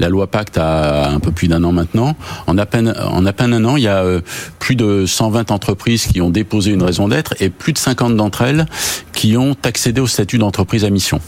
la 0.00 0.08
loi 0.08 0.26
Pacte 0.26 0.56
a 0.58 1.10
un 1.10 1.20
peu 1.20 1.30
plus 1.30 1.48
d'un 1.48 1.62
an 1.62 1.72
maintenant, 1.72 2.16
en 2.46 2.56
à, 2.58 2.66
peine, 2.66 2.94
en 2.98 3.26
à 3.26 3.32
peine 3.32 3.52
un 3.52 3.64
an, 3.64 3.76
il 3.76 3.84
y 3.84 3.88
a 3.88 3.98
euh, 3.98 4.20
plus 4.58 4.76
de 4.76 5.04
120 5.06 5.50
entreprises 5.50 6.06
qui 6.06 6.20
ont 6.20 6.30
déposé 6.30 6.72
une 6.72 6.82
raison 6.82 7.06
d'être 7.06 7.34
et 7.40 7.50
plus 7.50 7.72
de 7.72 7.78
50 7.78 8.16
d'entre 8.16 8.42
elles 8.42 8.66
qui 9.12 9.36
ont 9.36 9.54
accédé 9.62 10.00
au 10.00 10.06
statut 10.06 10.38
d'entreprise 10.38 10.84
à 10.84 10.90
mission. 10.90 11.20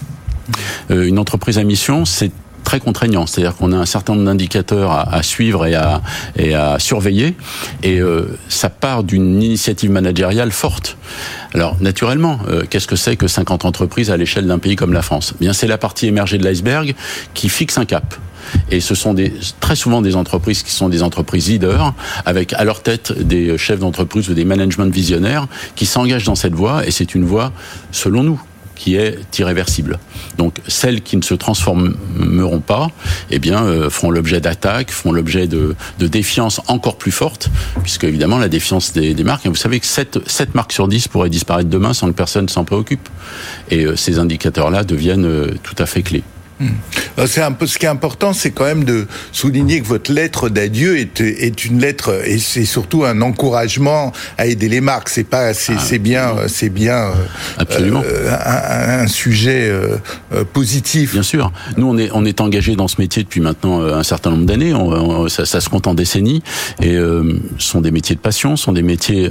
Euh, 0.91 1.07
une 1.07 1.19
entreprise 1.19 1.59
à 1.59 1.65
mission, 1.65 2.05
c'est 2.05 2.33
très 2.65 2.81
contraignant. 2.81 3.27
C'est-à-dire 3.27 3.55
qu'on 3.55 3.73
a 3.73 3.77
un 3.77 3.87
certain 3.87 4.15
nombre 4.15 4.27
d'indicateurs 4.27 4.91
à, 4.91 5.23
suivre 5.23 5.67
et 5.67 5.75
à, 5.75 6.03
et 6.37 6.55
à 6.55 6.79
surveiller, 6.79 7.37
et 7.83 8.01
euh, 8.01 8.37
ça 8.49 8.71
part 8.71 9.05
d'une 9.05 9.43
initiative 9.43 9.91
managériale 9.91 10.51
forte. 10.51 10.97
Alors, 11.55 11.77
naturellement, 11.81 12.41
euh, 12.49 12.65
qu'est-ce 12.69 12.89
que 12.89 12.97
c'est 12.97 13.17
que 13.17 13.29
50 13.29 13.65
entreprises 13.65 14.11
à 14.11 14.17
l'échelle 14.17 14.47
d'un 14.47 14.59
pays 14.59 14.77
comme 14.77 14.93
la 14.93 15.03
France? 15.03 15.35
Eh 15.37 15.45
Bien, 15.45 15.53
c'est 15.53 15.69
la 15.69 15.79
partie 15.79 16.07
émergée 16.07 16.39
de 16.39 16.45
l'iceberg 16.45 16.95
qui 17.35 17.49
fixe 17.49 17.79
un 17.79 17.85
cap. 17.85 18.15
Et 18.71 18.81
ce 18.81 18.95
sont 18.95 19.15
des, 19.15 19.33
très 19.61 19.77
souvent 19.77 20.03
des 20.03 20.17
entreprises 20.17 20.63
qui 20.63 20.73
sont 20.73 20.89
des 20.89 21.03
entreprises 21.03 21.49
leaders, 21.49 21.95
avec 22.27 22.53
à 22.53 22.65
leur 22.65 22.83
tête 22.83 23.13
des 23.13 23.57
chefs 23.57 23.79
d'entreprise 23.79 24.29
ou 24.29 24.35
des 24.35 24.45
managements 24.45 24.89
visionnaires 24.89 25.47
qui 25.77 25.87
s'engagent 25.87 26.25
dans 26.25 26.35
cette 26.35 26.55
voie, 26.55 26.87
et 26.87 26.91
c'est 26.91 27.15
une 27.15 27.25
voie, 27.25 27.53
selon 27.91 28.23
nous, 28.23 28.41
qui 28.75 28.97
est 28.97 29.39
irréversible. 29.39 29.99
Donc 30.39 30.61
celles 30.69 31.03
qui 31.03 31.17
ne 31.17 31.23
se 31.23 31.35
transformeront 31.35 32.61
pas, 32.61 32.91
eh 33.31 33.39
bien, 33.39 33.65
euh, 33.65 33.91
feront 33.91 34.11
l'objet 34.11 34.41
d'attaques, 34.41 34.91
feront 34.91 35.13
l'objet 35.13 35.47
de, 35.47 35.75
de, 35.99 36.07
défiance 36.07 36.61
encore 36.67 36.97
plus 36.97 37.13
forte, 37.13 37.51
puisque 37.83 38.05
évidemment 38.05 38.39
la 38.39 38.49
défiance 38.49 38.93
des, 38.93 39.15
des 39.15 39.25
marques. 39.25 39.47
Et 39.47 39.49
vous 39.49 39.55
savez 39.55 39.81
que 39.81 39.87
7, 39.87 40.21
7 40.27 40.55
marques 40.55 40.73
sur 40.73 40.89
10 40.89 41.09
pourraient 41.09 41.31
disparaître 41.31 41.71
demain 41.71 41.95
sans 41.95 42.09
que 42.09 42.17
personne 42.17 42.49
s'en 42.49 42.65
préoccupe. 42.65 43.09
Et 43.71 43.85
euh, 43.85 43.97
ces 43.97 44.19
indicateurs-là 44.19 44.85
deviennent 44.85 45.27
euh, 45.27 45.55
tout 45.63 45.77
à 45.79 45.87
fait 45.87 46.03
clés. 46.03 46.25
Hmm. 46.61 46.69
Euh, 47.19 47.27
c'est 47.27 47.43
un 47.43 47.53
peu 47.53 47.67
ce 47.67 47.79
qui 47.79 47.87
est 47.87 47.89
important, 47.89 48.33
c'est 48.33 48.53
quand 48.53 48.65
même 48.65 48.85
de 48.85 49.07
souligner 49.33 49.81
que 49.81 49.87
votre 49.87 50.13
lettre 50.13 50.49
d'adieu 50.49 50.99
est, 50.99 51.21
est 51.21 51.65
une 51.65 51.81
lettre 51.81 52.23
et 52.25 52.39
c'est 52.39 52.65
surtout 52.65 53.05
un 53.05 53.21
encouragement 53.23 54.13
à 54.39 54.47
aider 54.47 54.69
les 54.69 54.81
marques. 54.81 55.09
C'est 55.09 55.25
pas, 55.25 55.53
c'est, 55.53 55.75
ah, 55.77 55.99
bien, 55.99 56.35
c'est 56.47 56.69
bien, 56.69 56.97
euh, 56.97 57.13
absolument, 57.59 58.03
euh, 58.05 58.31
un, 58.31 59.05
un, 59.05 59.07
sujet 59.09 59.73
positif. 60.53 61.13
Bien 61.13 61.23
sûr. 61.23 61.53
Nous, 61.77 61.87
on 61.87 61.99
est, 61.99 62.11
on 62.13 62.25
est 62.25 62.41
engagé 62.41 62.77
dans 62.77 62.89
ce 62.89 63.01
métier 63.01 63.23
depuis 63.23 63.41
maintenant 63.41 63.83
un 63.83 64.03
certain 64.03 64.31
nombre 64.31 64.47
d'années. 64.47 64.73
Ça, 65.29 65.47
ça, 65.47 65.61
se 65.61 65.69
compte 65.69 65.87
en 65.87 65.95
décennies 65.95 66.43
et 66.83 66.95
euh, 66.95 67.41
sont 67.59 67.81
des 67.81 67.91
métiers 67.91 68.15
de 68.15 68.21
passion, 68.21 68.57
sont 68.57 68.73
des 68.73 68.83
métiers 68.83 69.31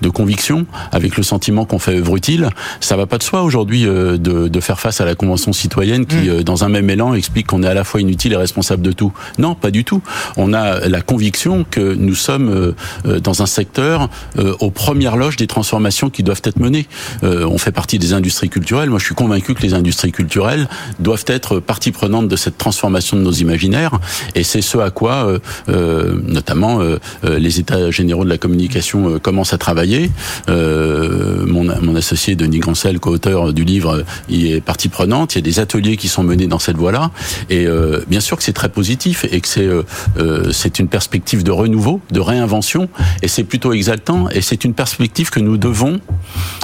de 0.00 0.08
conviction, 0.08 0.66
avec 0.92 1.16
le 1.16 1.22
sentiment 1.22 1.64
qu'on 1.64 1.78
fait 1.78 1.98
œuvre 1.98 2.16
utile. 2.16 2.50
Ça 2.80 2.96
va 2.96 3.06
pas 3.06 3.18
de 3.18 3.22
soi 3.22 3.42
aujourd'hui 3.42 3.84
de, 3.84 4.16
de, 4.16 4.60
faire 4.60 4.80
face 4.80 5.00
à 5.00 5.04
la 5.04 5.14
convention 5.14 5.52
citoyenne 5.52 6.06
qui, 6.06 6.30
hmm. 6.30 6.42
dans 6.42 6.56
dans 6.56 6.64
un 6.66 6.68
même 6.68 6.90
élan, 6.90 7.14
explique 7.14 7.46
qu'on 7.46 7.62
est 7.62 7.68
à 7.68 7.74
la 7.74 7.84
fois 7.84 8.00
inutile 8.00 8.32
et 8.32 8.36
responsable 8.36 8.82
de 8.82 8.92
tout. 8.92 9.12
Non, 9.38 9.54
pas 9.54 9.70
du 9.70 9.84
tout. 9.84 10.02
On 10.36 10.52
a 10.52 10.88
la 10.88 11.00
conviction 11.00 11.64
que 11.70 11.94
nous 11.94 12.14
sommes 12.14 12.48
euh, 12.48 12.74
euh, 13.06 13.20
dans 13.20 13.42
un 13.42 13.46
secteur 13.46 14.08
euh, 14.38 14.54
aux 14.60 14.70
premières 14.70 15.16
loges 15.16 15.36
des 15.36 15.46
transformations 15.46 16.10
qui 16.10 16.22
doivent 16.22 16.42
être 16.44 16.58
menées. 16.58 16.86
On 17.22 17.58
fait 17.58 17.72
partie 17.72 17.98
des 17.98 18.12
industries 18.12 18.48
culturelles. 18.48 18.90
Moi, 18.90 18.98
je 18.98 19.04
suis 19.04 19.14
convaincu 19.14 19.54
que 19.54 19.62
les 19.62 19.74
industries 19.74 20.12
culturelles 20.12 20.68
doivent 20.98 21.24
être 21.26 21.60
partie 21.60 21.92
prenante 21.92 22.28
de 22.28 22.36
cette 22.36 22.58
transformation 22.58 23.16
de 23.16 23.22
nos 23.22 23.32
imaginaires. 23.32 23.98
Et 24.34 24.42
c'est 24.42 24.62
ce 24.62 24.78
à 24.78 24.90
quoi, 24.90 25.38
notamment, 25.68 26.80
les 27.22 27.60
États 27.60 27.90
généraux 27.90 28.24
de 28.24 28.28
la 28.28 28.38
communication 28.38 29.18
commencent 29.18 29.52
à 29.52 29.58
travailler. 29.58 30.10
Mon, 30.48 31.94
associé 31.96 32.34
Denis 32.36 32.58
Gancel, 32.58 32.98
co-auteur 32.98 33.52
du 33.52 33.64
livre, 33.64 34.04
y 34.28 34.52
est 34.52 34.60
partie 34.60 34.88
prenante. 34.88 35.34
Il 35.34 35.38
y 35.38 35.40
a 35.40 35.42
des 35.42 35.60
ateliers 35.60 35.96
qui 35.96 36.08
sont 36.08 36.22
menés 36.22 36.45
dans 36.46 36.58
cette 36.58 36.76
voie-là. 36.76 37.10
Et 37.50 37.66
euh, 37.66 38.04
bien 38.08 38.20
sûr 38.20 38.36
que 38.36 38.42
c'est 38.42 38.52
très 38.52 38.68
positif 38.68 39.24
et 39.30 39.40
que 39.40 39.48
c'est 39.48 39.60
euh, 39.60 39.82
euh, 40.18 40.52
c'est 40.52 40.78
une 40.78 40.88
perspective 40.88 41.42
de 41.42 41.50
renouveau, 41.50 42.00
de 42.10 42.20
réinvention, 42.20 42.88
et 43.22 43.28
c'est 43.28 43.44
plutôt 43.44 43.72
exaltant. 43.72 44.28
Et 44.30 44.40
c'est 44.40 44.64
une 44.64 44.74
perspective 44.74 45.30
que 45.30 45.40
nous 45.40 45.56
devons 45.56 46.00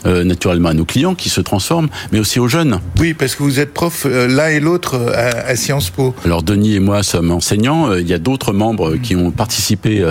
naturellement 0.04 0.70
à 0.70 0.74
nos 0.74 0.84
clients 0.84 1.14
qui 1.14 1.28
se 1.28 1.40
transforment, 1.40 1.88
mais 2.10 2.18
aussi 2.18 2.40
aux 2.40 2.48
jeunes. 2.48 2.80
Oui, 2.98 3.14
parce 3.14 3.34
que 3.34 3.42
vous 3.42 3.60
êtes 3.60 3.72
prof 3.72 4.04
l'un 4.04 4.48
et 4.48 4.60
l'autre 4.60 5.12
à, 5.14 5.54
Sciences 5.54 5.90
Po. 5.90 6.14
Alors 6.24 6.42
Denis 6.42 6.74
et 6.74 6.80
moi 6.80 7.02
sommes 7.02 7.30
enseignants. 7.30 7.94
Il 7.94 8.08
y 8.08 8.14
a 8.14 8.18
d'autres 8.18 8.52
membres 8.52 8.96
qui 8.96 9.14
ont 9.14 9.30
participé 9.30 10.04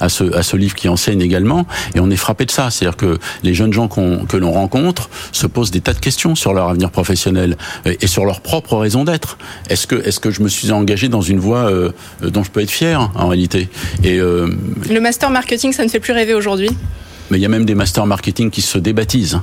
à 0.00 0.08
ce 0.08 0.34
à 0.36 0.42
ce 0.42 0.56
livre 0.56 0.74
qui 0.74 0.88
enseigne 0.88 1.20
également, 1.20 1.66
et 1.94 2.00
on 2.00 2.10
est 2.10 2.16
frappé 2.16 2.44
de 2.44 2.50
ça. 2.50 2.70
C'est-à-dire 2.70 2.96
que 2.96 3.18
les 3.42 3.54
jeunes 3.54 3.72
gens 3.72 3.88
que 3.88 4.36
l'on 4.36 4.52
rencontre 4.52 5.08
se 5.32 5.46
posent 5.46 5.70
des 5.70 5.80
tas 5.80 5.94
de 5.94 6.00
questions 6.00 6.34
sur 6.34 6.52
leur 6.52 6.68
avenir 6.68 6.90
professionnel 6.90 7.56
et 7.84 8.06
sur 8.06 8.24
leur 8.24 8.40
propre 8.40 8.76
raison 8.76 9.04
d'être. 9.04 9.15
Est-ce 9.68 9.86
que, 9.86 10.30
je 10.30 10.42
me 10.42 10.48
suis 10.48 10.70
engagé 10.72 11.08
dans 11.08 11.20
une 11.20 11.38
voie 11.38 11.70
euh, 11.70 11.90
dont 12.22 12.42
je 12.42 12.50
peux 12.50 12.60
être 12.60 12.70
fier 12.70 13.10
en 13.14 13.28
réalité? 13.28 13.68
Et 14.02 14.18
euh, 14.18 14.48
le 14.88 15.00
master 15.00 15.30
marketing, 15.30 15.72
ça 15.72 15.84
ne 15.84 15.88
fait 15.88 16.00
plus 16.00 16.12
rêver 16.12 16.34
aujourd'hui? 16.34 16.70
Mais 17.30 17.38
il 17.38 17.40
y 17.40 17.46
a 17.46 17.48
même 17.48 17.64
des 17.64 17.74
masters 17.74 18.06
marketing 18.06 18.50
qui 18.50 18.62
se 18.62 18.78
débaptisent 18.78 19.40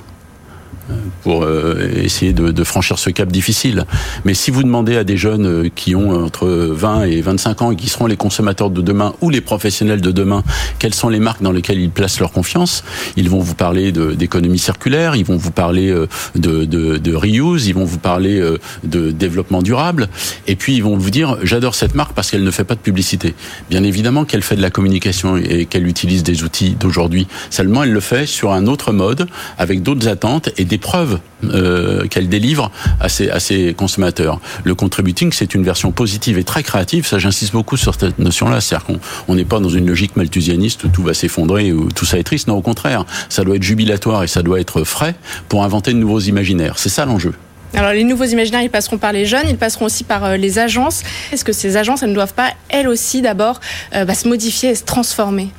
pour 1.22 1.44
euh, 1.44 1.90
essayer 1.96 2.34
de, 2.34 2.52
de, 2.52 2.64
franchir 2.64 3.00
ce 3.00 3.10
cap 3.10 3.32
difficile. 3.32 3.86
Mais 4.26 4.34
si 4.34 4.52
vous 4.52 4.64
demandez 4.64 4.98
à 4.98 5.04
des 5.04 5.16
jeunes 5.16 5.46
euh, 5.46 5.70
qui 5.74 5.96
ont 5.96 6.12
entre 6.24 6.48
20 6.48 7.06
et 7.06 7.22
25 7.22 7.62
ans 7.62 7.72
et 7.72 7.76
qui 7.76 7.88
seront 7.88 8.08
les 8.08 8.18
consommateurs 8.18 8.70
de 8.70 8.82
demain 8.82 9.14
ou 9.22 9.30
les 9.30 9.40
professionnels 9.40 10.02
de 10.02 10.12
demain, 10.12 10.44
quelles 10.80 10.94
sont 10.94 11.10
les 11.10 11.20
marques 11.20 11.42
dans 11.42 11.52
lesquelles 11.52 11.80
ils 11.80 11.90
placent 11.90 12.20
leur 12.20 12.32
confiance, 12.32 12.84
ils 13.16 13.30
vont 13.30 13.40
vous 13.40 13.56
parler 13.56 13.92
d'économie 13.92 14.60
circulaire, 14.60 15.16
ils 15.16 15.26
vont 15.26 15.38
vous 15.38 15.52
parler 15.52 15.90
euh, 15.90 16.08
de, 16.36 16.66
de, 16.66 16.98
de, 16.98 17.16
reuse, 17.16 17.68
ils 17.68 17.74
vont 17.74 17.86
vous 17.86 18.00
parler 18.00 18.42
de 18.84 19.12
développement 19.12 19.62
durable, 19.62 20.10
et 20.48 20.56
puis 20.56 20.76
ils 20.76 20.84
vont 20.84 20.98
vous 20.98 21.10
dire 21.10 21.38
j'adore 21.44 21.76
cette 21.76 21.96
marque 21.96 22.14
parce 22.14 22.32
qu'elle 22.32 22.44
ne 22.44 22.52
fait 22.52 22.64
pas 22.64 22.76
de 22.76 22.80
publicité. 22.80 23.34
Bien 23.70 23.84
évidemment 23.84 24.26
qu'elle 24.26 24.42
fait 24.42 24.56
de 24.56 24.62
la 24.62 24.72
communication 24.72 25.38
et 25.38 25.66
qu'elle 25.66 25.88
utilise 25.88 26.24
des 26.24 26.44
outils 26.44 26.76
d'aujourd'hui. 26.80 27.28
Seulement 27.50 27.84
elle 27.84 27.92
le 27.92 28.00
fait 28.00 28.26
sur 28.26 28.52
un 28.52 28.68
autre 28.68 28.92
mode, 28.92 29.28
avec 29.58 29.84
d'autres 29.84 30.08
attentes 30.08 30.50
et 30.58 30.66
des 30.74 30.80
preuves 30.80 31.20
euh, 31.44 32.08
qu'elle 32.08 32.30
délivre 32.30 32.72
à 33.00 33.08
ses, 33.08 33.30
à 33.30 33.40
ses 33.40 33.76
consommateurs. 33.76 34.40
Le 34.64 34.74
contributing, 34.74 35.32
c'est 35.32 35.54
une 35.54 35.64
version 35.64 35.92
positive 35.92 36.40
et 36.40 36.44
très 36.44 36.64
créative. 36.64 37.06
Ça, 37.06 37.20
j'insiste 37.20 37.54
beaucoup 37.54 37.78
sur 37.78 37.94
cette 37.94 38.18
notion-là. 38.18 38.60
C'est-à-dire 38.60 38.88
qu'on 39.28 39.36
n'est 39.36 39.46
pas 39.46 39.60
dans 39.60 39.70
une 39.70 39.86
logique 39.86 40.16
malthusianiste 40.16 40.84
où 40.86 40.88
tout 40.88 41.04
va 41.04 41.14
s'effondrer, 41.14 41.72
où 41.72 41.92
tout 41.92 42.06
ça 42.06 42.18
est 42.18 42.24
triste. 42.24 42.48
Non, 42.48 42.56
au 42.56 42.62
contraire, 42.62 43.06
ça 43.30 43.44
doit 43.44 43.56
être 43.56 43.64
jubilatoire 43.64 44.24
et 44.24 44.28
ça 44.28 44.42
doit 44.42 44.60
être 44.60 44.84
frais 44.84 45.14
pour 45.48 45.64
inventer 45.64 45.94
de 45.94 46.00
nouveaux 46.00 46.22
imaginaires. 46.22 46.80
C'est 46.80 46.90
ça 46.90 47.06
l'enjeu. 47.06 47.34
Alors 47.76 47.92
les 47.92 48.04
nouveaux 48.04 48.26
imaginaires, 48.26 48.62
ils 48.62 48.70
passeront 48.70 49.00
par 49.00 49.12
les 49.14 49.26
jeunes, 49.26 49.46
ils 49.50 49.58
passeront 49.58 49.86
aussi 49.86 50.04
par 50.04 50.24
euh, 50.24 50.38
les 50.38 50.60
agences. 50.60 51.02
Est-ce 51.32 51.44
que 51.44 51.52
ces 51.54 51.76
agences, 51.76 52.04
elles 52.04 52.10
ne 52.10 52.16
doivent 52.16 52.36
pas, 52.36 52.52
elles 52.70 52.88
aussi, 52.88 53.22
d'abord, 53.24 53.60
euh, 53.96 54.06
bah, 54.06 54.14
se 54.14 54.28
modifier 54.28 54.70
et 54.70 54.76
se 54.76 54.84
transformer? 54.84 55.50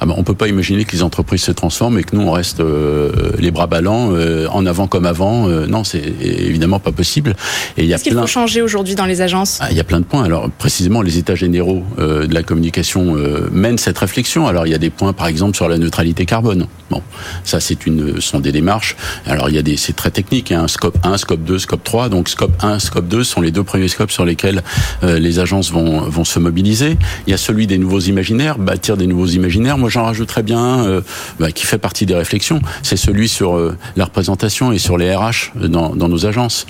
Ah 0.00 0.04
ben, 0.04 0.12
On 0.14 0.20
ne 0.20 0.24
peut 0.24 0.34
pas 0.34 0.48
imaginer 0.48 0.84
que 0.84 0.92
les 0.92 1.02
entreprises 1.02 1.42
se 1.42 1.52
transforment 1.52 1.98
et 1.98 2.04
que 2.04 2.14
nous, 2.14 2.22
on 2.22 2.32
reste 2.32 2.60
euh, 2.60 3.10
les 3.38 3.50
bras 3.50 3.66
ballants, 3.66 4.12
en 4.50 4.66
avant 4.66 4.86
comme 4.86 5.06
avant. 5.06 5.46
non, 5.48 5.84
c'est 5.84 6.02
évidemment 6.20 6.78
pas 6.78 6.92
possible. 6.92 7.34
Et 7.76 7.88
Qu'est-ce 7.88 8.04
qu'il 8.04 8.14
faut 8.14 8.26
changer 8.26 8.60
aujourd'hui 8.60 8.94
dans 8.94 9.06
les 9.06 9.22
agences? 9.22 9.58
Ah, 9.62 9.68
Il 9.70 9.76
y 9.76 9.80
a 9.80 9.84
plein 9.84 10.00
de 10.00 10.04
points. 10.04 10.24
Alors 10.24 10.50
précisément, 10.50 11.00
les 11.02 11.18
états 11.18 11.34
généraux 11.34 11.82
de 11.98 12.32
la 12.32 12.42
communication 12.42 13.16
mènent 13.50 13.78
cette 13.78 13.98
réflexion. 13.98 14.46
Alors 14.46 14.66
il 14.66 14.70
y 14.70 14.74
a 14.74 14.78
des 14.78 14.90
points, 14.90 15.12
par 15.12 15.26
exemple, 15.26 15.56
sur 15.56 15.68
la 15.68 15.78
neutralité 15.78 16.26
carbone. 16.26 16.66
Bon, 16.90 17.02
ça, 17.44 17.60
c'est 17.60 17.86
une, 17.86 18.20
sont 18.20 18.40
des 18.40 18.52
démarches. 18.52 18.96
Alors 19.26 19.48
il 19.48 19.54
y 19.54 19.58
a 19.58 19.62
des, 19.62 19.76
c'est 19.76 19.94
très 19.94 20.10
technique. 20.10 20.52
Hein, 20.52 20.68
scope 20.68 20.98
1, 21.02 21.16
scope 21.16 21.42
2, 21.42 21.58
scope 21.58 21.82
3. 21.82 22.08
Donc 22.08 22.28
scope 22.28 22.52
1, 22.62 22.78
scope 22.78 23.08
2 23.08 23.24
sont 23.24 23.40
les 23.40 23.50
deux 23.50 23.62
premiers 23.62 23.88
scopes 23.88 24.10
sur 24.10 24.24
lesquels 24.24 24.62
euh, 25.02 25.18
les 25.18 25.38
agences 25.38 25.70
vont, 25.70 26.00
vont 26.02 26.24
se 26.24 26.38
mobiliser. 26.38 26.98
Il 27.26 27.30
y 27.30 27.34
a 27.34 27.38
celui 27.38 27.66
des 27.66 27.78
nouveaux 27.78 28.00
imaginaires, 28.00 28.58
bâtir 28.58 28.96
des 28.96 29.06
nouveaux 29.06 29.26
imaginaires. 29.26 29.78
Moi, 29.78 29.88
j'en 29.88 30.04
rajouterais 30.04 30.42
bien 30.42 30.84
euh, 30.84 31.00
bah, 31.40 31.50
qui 31.52 31.66
fait 31.66 31.78
partie 31.78 32.06
des 32.06 32.14
réflexions. 32.14 32.60
C'est 32.82 32.96
celui 32.96 33.28
sur 33.28 33.56
euh, 33.56 33.76
la 33.96 34.04
représentation 34.04 34.72
et 34.72 34.78
sur 34.78 34.98
les 34.98 35.14
RH 35.14 35.52
dans, 35.54 35.96
dans 35.96 36.08
nos 36.08 36.26
agences. 36.26 36.66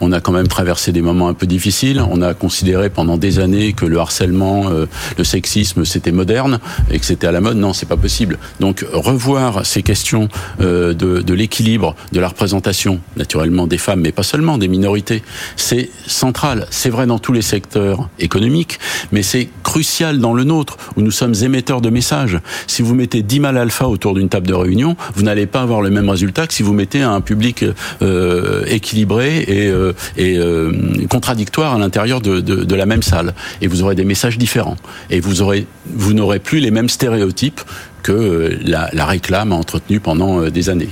On 0.00 0.12
a 0.12 0.20
quand 0.20 0.32
même 0.32 0.48
traversé 0.48 0.92
des 0.92 1.02
moments 1.02 1.28
un 1.28 1.34
peu 1.34 1.46
difficiles. 1.46 2.00
On 2.10 2.22
a 2.22 2.32
considéré 2.32 2.88
pendant 2.88 3.18
des 3.18 3.40
années 3.40 3.72
que 3.72 3.84
le 3.84 3.98
harcèlement, 3.98 4.70
le 4.70 5.24
sexisme, 5.24 5.84
c'était 5.84 6.12
moderne 6.12 6.60
et 6.90 7.00
que 7.00 7.04
c'était 7.04 7.26
à 7.26 7.32
la 7.32 7.40
mode. 7.40 7.56
Non, 7.56 7.72
c'est 7.72 7.88
pas 7.88 7.96
possible. 7.96 8.38
Donc 8.60 8.86
revoir 8.92 9.57
ces 9.64 9.82
questions 9.82 10.28
de, 10.60 10.92
de 10.92 11.34
l'équilibre, 11.34 11.94
de 12.12 12.20
la 12.20 12.28
représentation, 12.28 13.00
naturellement 13.16 13.66
des 13.66 13.78
femmes, 13.78 14.00
mais 14.00 14.12
pas 14.12 14.22
seulement 14.22 14.58
des 14.58 14.68
minorités. 14.68 15.22
C'est 15.56 15.90
central. 16.06 16.66
C'est 16.70 16.90
vrai 16.90 17.06
dans 17.06 17.18
tous 17.18 17.32
les 17.32 17.42
secteurs 17.42 18.08
économiques, 18.18 18.78
mais 19.12 19.22
c'est 19.22 19.48
crucial 19.62 20.18
dans 20.18 20.32
le 20.32 20.44
nôtre, 20.44 20.76
où 20.96 21.02
nous 21.02 21.10
sommes 21.10 21.34
émetteurs 21.42 21.80
de 21.80 21.90
messages. 21.90 22.38
Si 22.66 22.82
vous 22.82 22.94
mettez 22.94 23.22
10 23.22 23.40
mal 23.40 23.56
alpha 23.56 23.86
autour 23.88 24.14
d'une 24.14 24.28
table 24.28 24.46
de 24.46 24.54
réunion, 24.54 24.96
vous 25.14 25.22
n'allez 25.22 25.46
pas 25.46 25.62
avoir 25.62 25.80
le 25.80 25.90
même 25.90 26.08
résultat 26.08 26.46
que 26.46 26.54
si 26.54 26.62
vous 26.62 26.72
mettez 26.72 27.02
un 27.02 27.20
public 27.20 27.64
euh, 28.02 28.64
équilibré 28.66 29.44
et, 29.46 29.68
euh, 29.68 29.92
euh, 30.18 30.72
contradictoire 31.08 31.74
à 31.74 31.78
l'intérieur 31.78 32.20
de, 32.20 32.74
la 32.74 32.86
même 32.86 33.02
salle. 33.02 33.34
Et 33.60 33.66
vous 33.66 33.82
aurez 33.82 33.94
des 33.94 34.04
messages 34.04 34.38
différents. 34.38 34.76
Et 35.10 35.20
vous 35.20 36.12
n'aurez 36.14 36.38
plus 36.38 36.60
les 36.60 36.70
mêmes 36.70 36.88
stéréotypes 36.88 37.60
que 38.08 38.58
la, 38.64 38.88
la 38.92 39.04
réclame 39.04 39.52
a 39.52 39.56
entretenu 39.56 40.00
pendant 40.00 40.42
des 40.48 40.70
années. 40.70 40.88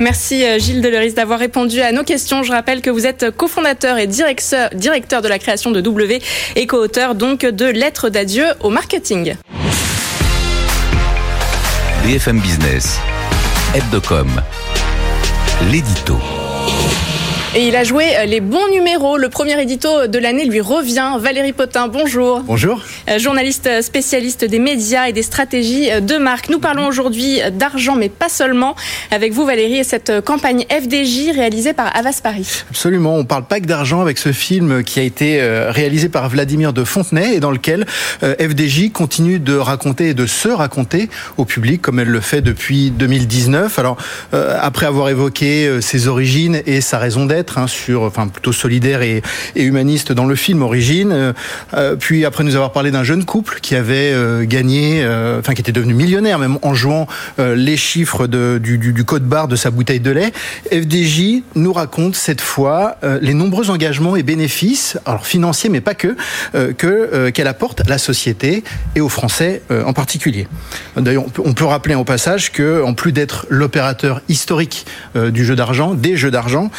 Merci 0.00 0.44
euh, 0.44 0.58
Gilles 0.58 0.82
Deleris 0.82 1.12
d'avoir 1.12 1.38
répondu 1.38 1.80
à 1.80 1.92
nos 1.92 2.02
questions. 2.02 2.42
Je 2.42 2.52
rappelle 2.52 2.80
que 2.80 2.90
vous 2.90 3.06
êtes 3.06 3.30
cofondateur 3.30 3.98
et 3.98 4.06
directeur, 4.06 4.70
directeur 4.74 5.22
de 5.22 5.28
la 5.28 5.38
création 5.38 5.70
de 5.70 5.80
W 5.80 6.20
et 6.56 6.66
co-auteur 6.66 7.14
donc 7.14 7.40
de 7.40 7.66
Lettres 7.66 8.08
d'adieu 8.08 8.44
au 8.60 8.70
marketing. 8.70 9.34
BFM 12.04 12.40
Business, 12.40 12.98
Hebdocom, 13.74 14.28
l'édito. 15.70 16.18
Et 17.56 17.68
il 17.68 17.76
a 17.76 17.84
joué 17.84 18.16
euh, 18.16 18.24
les 18.24 18.40
bons 18.40 18.68
numéros. 18.72 19.16
Le 19.16 19.28
premier 19.28 19.60
édito 19.62 20.08
de 20.08 20.18
l'année 20.18 20.44
lui 20.44 20.60
revient. 20.60 21.12
Valérie 21.20 21.52
Potin, 21.52 21.86
bonjour. 21.86 22.40
Bonjour. 22.40 22.82
Euh, 23.08 23.20
journaliste 23.20 23.80
spécialiste 23.80 24.44
des 24.44 24.58
médias 24.58 25.06
et 25.06 25.12
des 25.12 25.22
stratégies 25.22 25.88
euh, 25.92 26.00
de 26.00 26.16
marque. 26.16 26.48
Nous 26.48 26.58
parlons 26.58 26.88
aujourd'hui 26.88 27.38
d'argent, 27.52 27.94
mais 27.94 28.08
pas 28.08 28.28
seulement. 28.28 28.74
Avec 29.12 29.32
vous, 29.32 29.46
Valérie, 29.46 29.78
et 29.78 29.84
cette 29.84 30.20
campagne 30.22 30.64
FDJ 30.68 31.30
réalisée 31.32 31.74
par 31.74 31.96
Avas 31.96 32.18
Paris. 32.20 32.64
Absolument. 32.70 33.14
On 33.14 33.24
parle 33.24 33.44
pas 33.44 33.60
que 33.60 33.66
d'argent 33.66 34.00
avec 34.00 34.18
ce 34.18 34.32
film 34.32 34.82
qui 34.82 34.98
a 34.98 35.04
été 35.04 35.40
réalisé 35.68 36.08
par 36.08 36.28
Vladimir 36.28 36.72
de 36.72 36.82
Fontenay 36.82 37.36
et 37.36 37.40
dans 37.40 37.52
lequel 37.52 37.86
FDJ 38.20 38.90
continue 38.90 39.38
de 39.38 39.54
raconter 39.54 40.08
et 40.08 40.14
de 40.14 40.26
se 40.26 40.48
raconter 40.48 41.08
au 41.36 41.44
public 41.44 41.82
comme 41.82 42.00
elle 42.00 42.08
le 42.08 42.20
fait 42.20 42.40
depuis 42.40 42.90
2019. 42.90 43.78
Alors, 43.78 43.96
après 44.32 44.86
avoir 44.86 45.08
évoqué 45.08 45.80
ses 45.80 46.08
origines 46.08 46.60
et 46.66 46.80
sa 46.80 46.98
raison 46.98 47.26
d'être, 47.26 47.43
Hein, 47.56 47.66
sur, 47.66 48.02
enfin 48.02 48.26
plutôt 48.26 48.52
solidaire 48.52 49.02
et, 49.02 49.22
humaniste 49.54 50.12
dans 50.12 50.26
le 50.26 50.34
film 50.34 50.62
Origine. 50.62 51.12
Euh, 51.12 51.32
euh, 51.74 51.96
puis 51.96 52.24
après 52.24 52.44
nous 52.44 52.54
avoir 52.54 52.72
parlé 52.72 52.90
d'un 52.90 53.04
jeune 53.04 53.24
couple 53.24 53.58
qui 53.60 53.74
avait 53.74 54.12
euh, 54.12 54.44
gagné, 54.44 55.04
enfin 55.38 55.54
qui 55.54 55.60
était 55.60 55.72
devenu 55.72 55.94
millionnaire 55.94 56.38
même 56.38 56.58
en 56.62 56.74
jouant 56.74 57.06
les 57.38 57.76
chiffres 57.76 58.26
du, 58.26 59.04
code 59.04 59.24
barre 59.24 59.48
de 59.48 59.56
sa 59.56 59.70
bouteille 59.70 60.00
de 60.00 60.10
lait. 60.10 60.32
FDJ 60.70 61.42
nous 61.54 61.72
raconte 61.72 62.16
cette 62.16 62.40
fois 62.40 62.96
les 63.20 63.34
nombreux 63.34 63.70
engagements 63.70 64.16
et 64.16 64.22
bénéfices, 64.22 64.98
alors 65.04 65.26
financiers 65.26 65.70
mais 65.70 65.80
pas 65.80 65.94
que, 65.94 66.16
que 66.76 67.30
qu'elle 67.30 67.46
apporte 67.46 67.80
à 67.80 67.84
la 67.88 67.98
société 67.98 68.64
et 68.96 69.00
aux 69.00 69.08
Français 69.08 69.62
en 69.70 69.92
particulier. 69.92 70.48
D'ailleurs, 70.96 71.24
on 71.44 71.52
peut 71.52 71.64
rappeler 71.64 71.94
au 71.94 72.04
passage 72.04 72.52
que 72.52 72.82
en 72.82 72.94
plus 72.94 73.12
d'être 73.12 73.46
l'opérateur 73.48 74.20
historique 74.28 74.86
du 75.14 75.44
jeu 75.44 75.56
d'argent, 75.56 75.94
des 75.94 76.16
jeux 76.16 76.30
d'argent, 76.30 76.70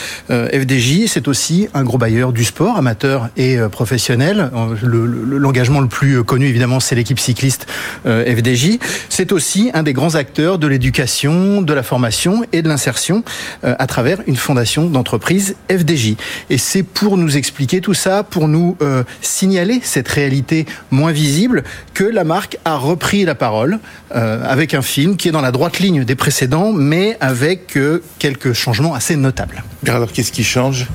FDJ, 0.55 1.07
c'est 1.07 1.27
aussi 1.27 1.67
un 1.73 1.83
gros 1.83 1.97
bailleur 1.97 2.31
du 2.31 2.45
sport, 2.45 2.77
amateur 2.77 3.29
et 3.35 3.57
euh, 3.57 3.67
professionnel. 3.67 4.49
L'engagement 4.83 5.81
le, 5.81 5.87
plus 5.87 6.23
connu, 6.23 6.47
évidemment, 6.47 6.79
c'est 6.79 6.95
l'équipe 6.95 7.19
cycliste 7.19 7.67
euh, 8.05 8.23
FDJ. 8.23 8.79
C'est 9.09 9.33
aussi 9.33 9.69
un 9.73 9.83
des 9.83 9.91
grands 9.91 10.15
acteurs 10.15 10.57
de 10.57 10.67
l'éducation, 10.67 11.61
de 11.61 11.73
la 11.73 11.83
formation 11.83 12.45
et 12.53 12.61
de 12.61 12.69
l'insertion 12.69 13.23
euh, 13.65 13.75
à 13.79 13.85
travers 13.85 14.19
une 14.27 14.37
fondation 14.37 14.85
d'entreprise 14.85 15.55
FDJ. 15.69 16.15
Et 16.49 16.57
c'est 16.57 16.83
pour 16.83 17.17
nous 17.17 17.35
expliquer 17.35 17.81
tout 17.81 17.93
ça, 17.93 18.23
pour 18.23 18.47
nous 18.47 18.77
signaler 19.21 19.79
cette 19.83 20.07
réalité 20.07 20.65
moins 20.91 21.11
visible, 21.11 21.63
que 21.95 22.03
la 22.03 22.23
marque 22.23 22.59
a 22.65 22.75
repris 22.75 23.25
la 23.25 23.33
parole 23.33 23.79
avec 24.11 24.75
un 24.75 24.83
film 24.83 25.17
qui 25.17 25.29
est 25.29 25.31
dans 25.31 25.41
la 25.41 25.51
droite 25.51 25.79
ligne 25.79 26.03
des 26.03 26.15
précédents, 26.15 26.71
mais 26.71 27.17
avec 27.21 27.77
quelques 28.19 28.53
changements 28.53 28.93
assez 28.93 29.15
notables. 29.15 29.63
Alors, 29.87 30.11
qu'est-ce 30.11 30.31
qui 30.31 30.43
change? 30.43 30.87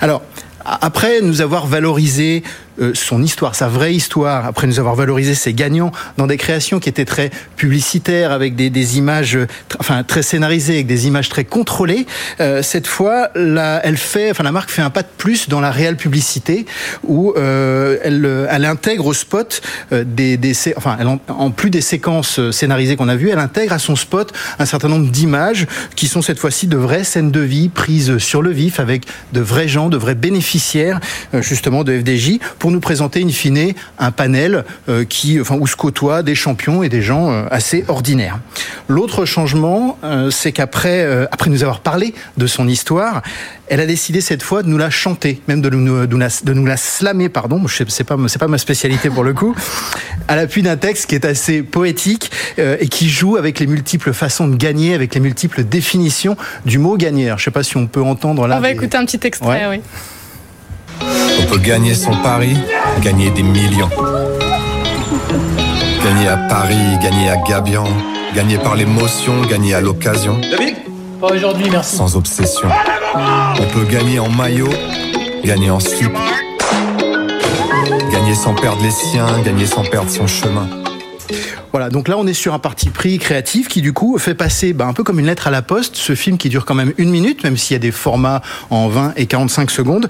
Alors, 0.00 0.22
après 0.64 1.20
nous 1.20 1.40
avoir 1.40 1.66
valorisé 1.66 2.42
euh, 2.42 2.48
son 2.94 3.22
histoire, 3.22 3.54
sa 3.54 3.68
vraie 3.68 3.94
histoire, 3.94 4.46
après 4.46 4.66
nous 4.66 4.78
avoir 4.78 4.94
valorisé 4.94 5.34
ses 5.34 5.52
gagnants 5.52 5.92
dans 6.16 6.26
des 6.26 6.36
créations 6.36 6.80
qui 6.80 6.88
étaient 6.88 7.04
très 7.04 7.30
publicitaires, 7.56 8.32
avec 8.32 8.56
des, 8.56 8.70
des 8.70 8.98
images, 8.98 9.38
enfin 9.78 10.02
très 10.02 10.22
scénarisées, 10.22 10.74
avec 10.74 10.86
des 10.86 11.06
images 11.06 11.28
très 11.28 11.44
contrôlées, 11.44 12.06
euh, 12.40 12.62
cette 12.62 12.86
fois, 12.86 13.28
la, 13.34 13.80
elle 13.84 13.96
fait, 13.96 14.30
enfin 14.30 14.42
la 14.42 14.52
marque 14.52 14.70
fait 14.70 14.82
un 14.82 14.90
pas 14.90 15.02
de 15.02 15.08
plus 15.16 15.48
dans 15.48 15.60
la 15.60 15.70
réelle 15.70 15.96
publicité, 15.96 16.66
où 17.04 17.32
euh, 17.36 17.98
elle, 18.02 18.46
elle 18.50 18.64
intègre 18.64 19.06
au 19.06 19.14
spot 19.14 19.62
des, 19.92 20.36
des 20.36 20.54
enfin, 20.76 20.96
en, 21.28 21.50
plus 21.50 21.70
des 21.70 21.80
séquences 21.80 22.50
scénarisées 22.50 22.96
qu'on 22.96 23.08
a 23.08 23.16
vues, 23.16 23.30
elle 23.30 23.38
intègre 23.38 23.74
à 23.74 23.78
son 23.78 23.96
spot 23.96 24.32
un 24.58 24.66
certain 24.66 24.88
nombre 24.88 25.10
d'images 25.10 25.66
qui 25.96 26.08
sont 26.08 26.22
cette 26.22 26.38
fois-ci 26.38 26.66
de 26.66 26.76
vraies 26.76 27.04
scènes 27.04 27.30
de 27.30 27.40
vie 27.40 27.68
prises 27.68 28.18
sur 28.18 28.42
le 28.42 28.50
vif 28.50 28.80
avec 28.80 29.04
de 29.32 29.40
vrais 29.40 29.68
gens, 29.68 29.88
de 29.88 29.96
vrais 29.96 30.14
bénéficiaires 30.14 31.00
justement 31.32 31.84
de 31.84 31.98
FDJ 31.98 32.38
nous 32.70 32.80
présenter 32.80 33.22
in 33.22 33.28
fine 33.28 33.74
un 33.98 34.10
panel 34.10 34.64
euh, 34.88 35.04
qui, 35.04 35.40
enfin, 35.40 35.56
où 35.58 35.66
se 35.66 35.76
côtoient 35.76 36.22
des 36.22 36.34
champions 36.34 36.82
et 36.82 36.88
des 36.88 37.02
gens 37.02 37.30
euh, 37.30 37.44
assez 37.50 37.84
ordinaires. 37.88 38.38
L'autre 38.88 39.24
changement, 39.24 39.98
euh, 40.04 40.30
c'est 40.30 40.52
qu'après 40.52 41.04
après 41.30 41.50
nous 41.50 41.62
avoir 41.62 41.80
parlé 41.80 42.14
de 42.36 42.46
son 42.46 42.68
histoire, 42.68 43.22
elle 43.68 43.80
a 43.80 43.86
décidé 43.86 44.20
cette 44.20 44.42
fois 44.42 44.62
de 44.62 44.68
nous 44.68 44.78
la 44.78 44.90
chanter, 44.90 45.40
même 45.48 45.60
de 45.60 45.70
nous, 45.70 46.06
de 46.06 46.52
nous, 46.52 46.66
la, 46.66 46.76
slammer, 46.76 47.28
pardon, 47.28 47.62
c'est 47.68 48.04
pas, 48.04 48.16
pas 48.16 48.48
ma 48.48 48.58
spécialité 48.58 49.10
pour 49.10 49.24
le 49.24 49.32
coup, 49.32 49.54
à 50.28 50.36
l'appui 50.36 50.62
d'un 50.62 50.76
texte 50.76 51.06
qui 51.06 51.14
est 51.14 51.24
assez 51.24 51.62
poétique 51.62 52.30
et 52.58 52.88
qui 52.88 53.08
joue 53.08 53.36
avec 53.36 53.60
les 53.60 53.66
multiples 53.66 54.12
façons 54.12 54.48
de 54.48 54.56
gagner, 54.56 54.94
avec 54.94 55.14
les 55.14 55.20
multiples 55.20 55.64
définitions 55.64 56.36
du 56.66 56.78
mot 56.78 56.96
gagner. 56.96 57.34
je 57.36 57.44
sais 57.44 57.50
pas 57.50 57.62
si 57.62 57.76
on 57.76 57.86
peut 57.86 58.02
entendre 58.02 58.46
là. 58.46 58.58
On 58.58 58.60
va 58.60 58.70
écouter 58.70 58.96
un 58.96 59.04
petit 59.04 59.26
extrait, 59.26 59.66
oui. 59.68 59.80
On 61.00 61.46
peut 61.46 61.58
gagner 61.58 61.94
son 61.94 62.14
pari, 62.22 62.56
gagner 63.00 63.30
des 63.30 63.42
millions. 63.42 63.90
Gagner 66.04 66.28
à 66.28 66.36
Paris, 66.36 66.98
gagner 67.02 67.30
à 67.30 67.36
Gabian, 67.36 67.86
gagner 68.34 68.58
par 68.58 68.74
l'émotion, 68.76 69.40
gagner 69.42 69.74
à 69.74 69.80
l'occasion. 69.80 70.38
David 70.50 70.76
Pas 71.20 71.32
aujourd'hui, 71.32 71.66
merci. 71.70 71.96
Sans 71.96 72.16
obsession. 72.16 72.68
On 73.14 73.66
peut 73.72 73.84
gagner 73.90 74.18
en 74.18 74.28
maillot, 74.28 74.70
gagner 75.44 75.70
en 75.70 75.80
slip. 75.80 76.12
Gagner 78.12 78.34
sans 78.34 78.54
perdre 78.54 78.82
les 78.82 78.90
siens, 78.90 79.26
gagner 79.44 79.66
sans 79.66 79.82
perdre 79.82 80.10
son 80.10 80.26
chemin. 80.26 80.68
Voilà, 81.74 81.90
donc 81.90 82.06
là 82.06 82.16
on 82.16 82.24
est 82.24 82.34
sur 82.34 82.54
un 82.54 82.60
parti 82.60 82.88
pris 82.88 83.18
créatif 83.18 83.66
qui 83.66 83.82
du 83.82 83.92
coup 83.92 84.16
fait 84.18 84.34
passer 84.34 84.72
bah, 84.72 84.86
un 84.86 84.92
peu 84.92 85.02
comme 85.02 85.18
une 85.18 85.26
lettre 85.26 85.48
à 85.48 85.50
la 85.50 85.60
poste 85.60 85.96
ce 85.96 86.14
film 86.14 86.38
qui 86.38 86.48
dure 86.48 86.66
quand 86.66 86.76
même 86.76 86.92
une 86.98 87.10
minute, 87.10 87.42
même 87.42 87.56
s'il 87.56 87.74
y 87.74 87.76
a 87.76 87.80
des 87.80 87.90
formats 87.90 88.42
en 88.70 88.86
20 88.86 89.14
et 89.16 89.26
45 89.26 89.72
secondes. 89.72 90.08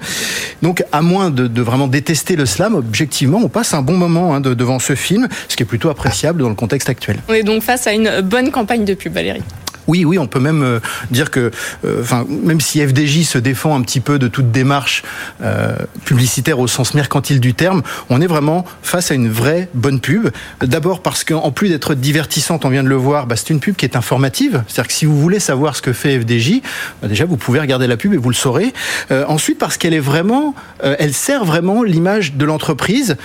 Donc 0.61 0.83
à 0.91 1.01
moins 1.01 1.31
de, 1.31 1.61
vraiment 1.63 1.87
détester 1.87 2.35
le 2.35 2.45
slam, 2.45 2.75
objectivement 2.75 3.39
on 3.43 3.49
passe 3.49 3.73
un 3.73 3.81
bon 3.81 3.97
moment 3.97 4.35
hein, 4.35 4.41
devant 4.41 4.77
ce 4.77 4.93
film, 4.93 5.27
ce 5.47 5.55
qui 5.55 5.63
est 5.63 5.65
plutôt 5.65 5.89
appréciable 5.89 6.43
dans 6.43 6.49
le 6.49 6.55
contexte 6.55 6.87
actuel. 6.87 7.17
On 7.27 7.33
est 7.33 7.41
donc 7.41 7.63
face 7.63 7.87
à 7.87 7.93
une 7.93 8.21
bonne 8.21 8.51
campagne 8.51 8.85
de 8.85 8.93
pub, 8.93 9.13
Valérie. 9.13 9.41
Oui, 9.87 10.03
oui, 10.03 10.17
on 10.17 10.27
peut 10.27 10.39
même 10.39 10.63
euh, 10.63 10.79
dire 11.11 11.29
que, 11.29 11.51
euh, 11.85 12.01
enfin, 12.01 12.25
même 12.27 12.59
si 12.59 12.85
FDJ 12.85 13.23
se 13.23 13.37
défend 13.37 13.75
un 13.75 13.81
petit 13.81 13.99
peu 13.99 14.17
de 14.17 14.27
toute 14.27 14.51
démarche 14.51 15.03
euh, 15.43 15.75
publicitaire 16.05 16.59
au 16.59 16.67
sens 16.67 16.93
mercantile 16.93 17.39
du 17.39 17.53
terme, 17.53 17.83
on 18.09 18.21
est 18.21 18.27
vraiment 18.27 18.65
face 18.81 19.11
à 19.11 19.15
une 19.15 19.29
vraie 19.29 19.69
bonne 19.73 19.99
pub. 19.99 20.29
D'abord 20.61 21.01
parce 21.01 21.23
qu'en 21.23 21.51
plus 21.51 21.69
d'être 21.69 21.93
divertissante, 21.93 22.65
on 22.65 22.69
vient 22.69 22.83
de 22.83 22.89
le 22.89 22.95
voir, 22.95 23.27
bah, 23.27 23.35
c'est 23.35 23.51
une 23.51 23.59
pub 23.59 23.75
qui 23.75 23.85
est 23.85 23.95
informative. 23.95 24.63
C'est-à-dire 24.67 24.87
que 24.87 24.93
si 24.93 25.05
vous 25.05 25.19
voulez 25.19 25.39
savoir 25.39 25.75
ce 25.75 25.81
que 25.81 25.93
fait 25.93 26.19
FDJ, 26.19 26.61
bah, 27.01 27.07
déjà 27.07 27.25
vous 27.25 27.37
pouvez 27.37 27.59
regarder 27.59 27.85
la 27.87 27.97
pub 27.97 28.13
et 28.13 28.17
vous 28.17 28.29
le 28.29 28.35
saurez. 28.35 28.73
ensuite 29.27 29.59
parce 29.59 29.77
qu'elle 29.77 29.93
est 29.93 29.99
vraiment, 29.99 30.55
elle 30.81 31.13
sert 31.13 31.45
vraiment 31.45 31.83
l'image 31.83 32.33
de 32.33 32.45
l'entreprise, 32.45 33.17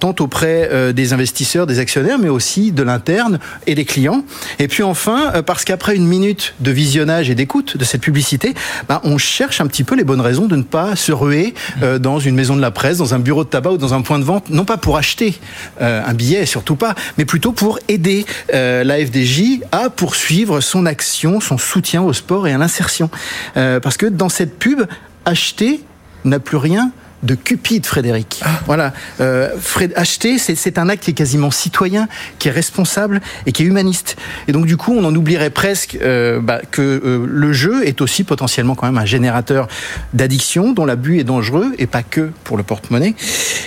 tant 0.00 0.14
auprès 0.20 0.92
des 0.92 1.12
investisseurs, 1.12 1.66
des 1.66 1.78
actionnaires, 1.78 2.18
mais 2.18 2.28
aussi 2.28 2.72
de 2.72 2.82
l'interne 2.82 3.38
et 3.66 3.74
des 3.74 3.84
clients. 3.84 4.24
Et 4.58 4.68
puis 4.68 4.82
enfin 4.82 5.42
parce 5.46 5.64
qu'après 5.64 5.96
une 5.96 6.07
minutes 6.08 6.54
de 6.60 6.70
visionnage 6.70 7.30
et 7.30 7.34
d'écoute 7.34 7.76
de 7.76 7.84
cette 7.84 8.00
publicité, 8.00 8.54
bah, 8.88 9.00
on 9.04 9.18
cherche 9.18 9.60
un 9.60 9.66
petit 9.66 9.84
peu 9.84 9.94
les 9.94 10.04
bonnes 10.04 10.20
raisons 10.20 10.46
de 10.46 10.56
ne 10.56 10.62
pas 10.62 10.96
se 10.96 11.12
ruer 11.12 11.54
euh, 11.82 11.98
dans 11.98 12.18
une 12.18 12.34
maison 12.34 12.56
de 12.56 12.60
la 12.60 12.70
presse, 12.70 12.98
dans 12.98 13.14
un 13.14 13.18
bureau 13.18 13.44
de 13.44 13.48
tabac 13.48 13.72
ou 13.72 13.76
dans 13.78 13.94
un 13.94 14.02
point 14.02 14.18
de 14.18 14.24
vente, 14.24 14.50
non 14.50 14.64
pas 14.64 14.76
pour 14.76 14.96
acheter 14.96 15.38
euh, 15.80 16.02
un 16.04 16.14
billet, 16.14 16.46
surtout 16.46 16.76
pas, 16.76 16.94
mais 17.16 17.24
plutôt 17.24 17.52
pour 17.52 17.78
aider 17.88 18.26
euh, 18.54 18.84
la 18.84 18.98
FDJ 18.98 19.60
à 19.72 19.90
poursuivre 19.90 20.60
son 20.60 20.86
action, 20.86 21.40
son 21.40 21.58
soutien 21.58 22.02
au 22.02 22.12
sport 22.12 22.48
et 22.48 22.52
à 22.52 22.58
l'insertion. 22.58 23.10
parce 23.54 23.96
que 23.96 24.06
dans 24.06 24.28
cette 24.28 24.58
pub, 24.58 24.82
acheter 25.24 25.80
n'a 26.24 26.38
plus 26.38 26.56
rien 26.56 26.90
de 27.22 27.34
cupide, 27.34 27.86
Frédéric. 27.86 28.40
Ah. 28.44 28.60
Voilà. 28.66 28.92
Euh, 29.20 29.50
acheter, 29.96 30.38
c'est 30.38 30.78
un 30.78 30.88
acte 30.88 31.04
qui 31.04 31.10
est 31.10 31.14
quasiment 31.14 31.50
citoyen, 31.50 32.08
qui 32.38 32.48
est 32.48 32.52
responsable 32.52 33.20
et 33.46 33.52
qui 33.52 33.62
est 33.62 33.66
humaniste. 33.66 34.16
Et 34.46 34.52
donc, 34.52 34.66
du 34.66 34.76
coup, 34.76 34.94
on 34.96 35.04
en 35.04 35.14
oublierait 35.14 35.50
presque 35.50 35.98
euh, 36.00 36.40
bah, 36.40 36.60
que 36.70 36.82
euh, 36.82 37.26
le 37.28 37.52
jeu 37.52 37.86
est 37.86 38.00
aussi 38.00 38.24
potentiellement 38.24 38.74
quand 38.74 38.86
même 38.86 38.98
un 38.98 39.04
générateur 39.04 39.68
d'addiction, 40.14 40.72
dont 40.72 40.84
l'abus 40.84 41.18
est 41.18 41.24
dangereux, 41.24 41.72
et 41.78 41.86
pas 41.86 42.02
que 42.02 42.30
pour 42.44 42.56
le 42.56 42.62
porte-monnaie. 42.62 43.14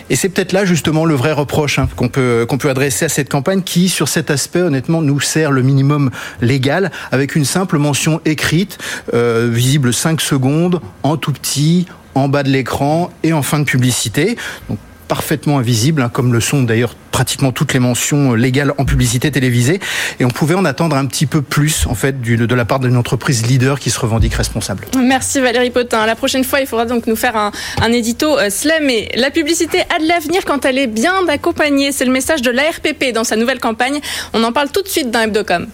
Et 0.10 0.16
c'est 0.16 0.30
peut-être 0.30 0.52
là, 0.52 0.66
justement, 0.66 1.06
le 1.06 1.16
vrai 1.16 1.32
reproche 1.32 1.80
hein, 1.80 1.88
qu'on 1.96 2.10
peut, 2.10 2.46
qu'on 2.48 2.58
peut 2.58 2.70
adresser 2.70 3.06
à 3.06 3.10
cette 3.10 3.30
campagne 3.30 3.62
qui, 3.62 3.90
sur 3.90 4.08
cet 4.08 4.32
aspect, 4.32 4.62
honnêtement, 4.62 5.02
nous 5.02 5.20
sert 5.20 5.52
le 5.52 5.62
minimum 5.62 6.12
légal, 6.42 6.92
avec 7.12 7.36
une 7.36 7.46
simple 7.46 7.78
mention 7.78 8.22
écrite, 8.26 8.78
euh, 9.14 9.50
visible 9.52 9.94
5 9.94 10.22
secondes, 10.22 10.82
en 11.04 11.18
tout 11.18 11.32
petit, 11.32 11.88
en 12.15 12.28
bas 12.28 12.43
de 12.43 12.50
l'écran 12.50 13.12
et 13.24 13.34
en 13.34 13.41
fin 13.41 13.60
de 13.60 13.65
publicité. 13.65 14.38
Donc, 14.69 14.80
parfaitement 15.12 15.60
invisible, 15.60 16.04
hein, 16.04 16.10
comme 16.10 16.32
le 16.32 16.39
sont 16.39 16.63
d'ailleurs 16.63 16.95
pratiquement 17.12 17.52
toutes 17.52 17.74
les 17.74 17.80
mentions 17.80 18.34
légales 18.34 18.74
en 18.78 18.86
publicité 18.86 19.30
télévisée. 19.30 19.82
Et 20.21 20.24
on 20.24 20.30
pouvait 20.30 20.56
en 20.56 20.63
attendre 20.63 20.95
un 20.95 21.06
petit 21.06 21.26
peu 21.26 21.41
plus, 21.41 21.86
en 21.86 21.95
fait, 21.95 22.21
du, 22.21 22.38
de 22.38 22.56
la 22.56 22.63
part 22.63 22.80
d'une 22.80 22.95
entreprise 22.95 23.45
leader 23.45 23.78
qui 23.78 23.89
se 23.89 24.00
revendique 24.00 24.34
responsable. 24.36 24.86
Merci 24.97 25.41
Valérie 25.41 25.69
Potin. 25.69 26.06
La 26.06 26.15
prochaine 26.15 26.45
fois, 26.45 26.62
il 26.62 26.65
faudra 26.65 26.86
donc 26.86 27.08
nous 27.08 27.17
faire 27.17 27.36
un, 27.36 27.52
un 27.82 27.91
édito 27.91 28.39
euh, 28.39 28.50
slam. 28.50 28.89
Et 28.89 29.10
la 29.15 29.32
publicité 29.32 29.82
a 29.93 30.00
de 30.02 30.08
l'avenir 30.08 30.45
quand 30.45 30.63
elle 30.63 30.78
est 30.78 30.88
bien 30.88 31.28
accompagnée. 31.28 31.91
C'est 31.91 32.06
le 32.06 32.12
message 32.13 32.41
de 32.41 32.50
l'ARPP 32.50 33.12
dans 33.13 33.26
sa 33.26 33.36
nouvelle 33.36 33.60
campagne. 33.60 34.00
On 34.32 34.41
en 34.45 34.54
parle 34.54 34.69
tout 34.71 34.82
de 34.82 34.88
suite 34.88 35.12
dans 35.12 35.19
Hebdocom. 35.19 35.67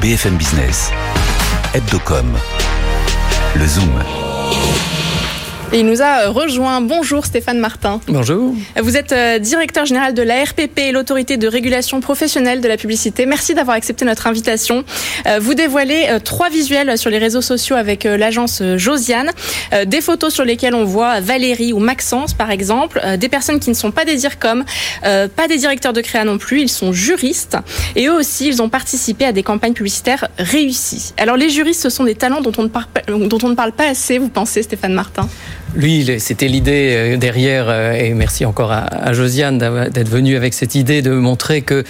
BFM 0.00 0.36
Business. 0.36 0.90
Hebdocom. 1.74 2.24
Le 3.56 3.66
Zoom. 3.68 4.93
Et 5.72 5.80
il 5.80 5.86
nous 5.86 6.02
a 6.02 6.28
rejoint. 6.28 6.80
Bonjour 6.80 7.26
Stéphane 7.26 7.58
Martin. 7.58 8.00
Bonjour. 8.06 8.54
Vous 8.80 8.96
êtes 8.96 9.12
euh, 9.12 9.38
directeur 9.38 9.86
général 9.86 10.14
de 10.14 10.22
la 10.22 10.44
RPP, 10.44 10.92
l'autorité 10.92 11.36
de 11.36 11.48
régulation 11.48 12.00
professionnelle 12.00 12.60
de 12.60 12.68
la 12.68 12.76
publicité. 12.76 13.26
Merci 13.26 13.54
d'avoir 13.54 13.76
accepté 13.76 14.04
notre 14.04 14.26
invitation. 14.26 14.84
Euh, 15.26 15.38
vous 15.40 15.54
dévoilez 15.54 16.06
euh, 16.08 16.18
trois 16.20 16.48
visuels 16.48 16.96
sur 16.96 17.10
les 17.10 17.18
réseaux 17.18 17.40
sociaux 17.40 17.76
avec 17.76 18.04
l'agence 18.04 18.62
Josiane. 18.76 19.30
Des 19.86 20.00
photos 20.00 20.32
sur 20.32 20.44
lesquelles 20.44 20.74
on 20.74 20.84
voit 20.84 21.20
Valérie 21.20 21.72
ou 21.72 21.78
Maxence, 21.78 22.34
par 22.34 22.50
exemple. 22.50 23.00
Des 23.18 23.28
personnes 23.28 23.58
qui 23.58 23.70
ne 23.70 23.74
sont 23.74 23.90
pas 23.90 24.04
des 24.04 24.16
DIRCOM, 24.16 24.64
pas 25.02 25.48
des 25.48 25.56
directeurs 25.56 25.92
de 25.92 26.00
créa 26.00 26.24
non 26.24 26.38
plus. 26.38 26.60
Ils 26.60 26.68
sont 26.68 26.92
juristes. 26.92 27.56
Et 27.96 28.06
eux 28.06 28.14
aussi, 28.14 28.46
ils 28.46 28.62
ont 28.62 28.68
participé 28.68 29.24
à 29.24 29.32
des 29.32 29.42
campagnes 29.42 29.72
publicitaires 29.72 30.28
réussies. 30.38 31.12
Alors 31.16 31.36
les 31.36 31.50
juristes, 31.50 31.82
ce 31.82 31.90
sont 31.90 32.04
des 32.04 32.14
talents 32.14 32.40
dont 32.40 32.52
on 32.58 32.64
ne 32.64 32.68
parle 32.68 32.86
pas, 32.86 33.00
dont 33.08 33.38
on 33.42 33.48
ne 33.48 33.54
parle 33.54 33.72
pas 33.72 33.88
assez, 33.88 34.18
vous 34.18 34.28
pensez, 34.28 34.62
Stéphane 34.62 34.94
Martin? 34.94 35.28
Lui, 35.76 36.08
c'était 36.20 36.46
l'idée 36.48 36.94
euh, 36.94 37.16
derrière, 37.16 37.66
euh, 37.68 37.92
et 37.92 38.14
merci 38.14 38.44
encore 38.44 38.70
à, 38.72 39.12
Josiane 39.12 39.58
d'être 39.58 40.08
venue 40.08 40.36
avec 40.36 40.54
cette 40.54 40.74
idée 40.74 41.02
de 41.02 41.10
montrer 41.10 41.62
que, 41.62 41.84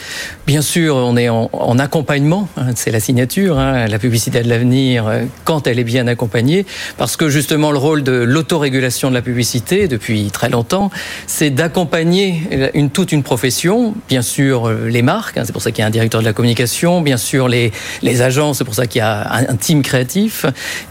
bien 0.47 0.63
sûr, 0.63 0.97
on 0.97 1.17
est 1.17 1.29
en, 1.29 1.79
accompagnement, 1.79 2.49
hein, 2.57 2.69
c'est 2.77 2.91
la 2.91 3.01
signature, 3.01 3.59
hein, 3.59 3.87
la 3.87 3.99
publicité 3.99 4.43
de 4.43 4.49
l'avenir, 4.49 5.07
euh, 5.07 5.23
quand 5.45 5.67
elle 5.67 5.79
est 5.79 5.85
bien 5.85 6.07
accompagnée, 6.07 6.65
parce 6.97 7.17
que 7.17 7.29
justement 7.29 7.73
le 7.73 7.79
rôle 7.79 8.03
de 8.03 8.13
l'autorégulation 8.13 9.11
de 9.11 9.15
la 9.15 9.23
publicité, 9.23 9.89
depuis 9.89 10.31
très 10.31 10.49
longtemps, 10.49 10.91
c'est 11.27 11.51
d'accompagner 11.51 12.71
une, 12.75 12.91
toute 12.91 13.13
une 13.13 13.23
profession, 13.23 13.95
bien 14.09 14.23
sûr 14.23 14.71
les 14.71 15.03
marques, 15.03 15.37
hein, 15.37 15.43
c'est 15.45 15.53
pour 15.53 15.63
ça 15.63 15.73
qu'il 15.73 15.81
y 15.81 15.85
a 15.85 15.87
un 15.87 15.91
directeur 15.91 16.21
de 16.21 16.27
la 16.27 16.33
communication, 16.33 17.01
bien 17.01 17.17
sûr 17.17 17.49
les, 17.49 17.73
les 18.03 18.23
agences, 18.23 18.59
c'est 18.59 18.65
pour 18.65 18.75
ça 18.75 18.87
qu'il 18.87 19.01
y 19.01 19.03
a 19.03 19.31
un, 19.49 19.57
team 19.57 19.83
créatif, 19.83 20.47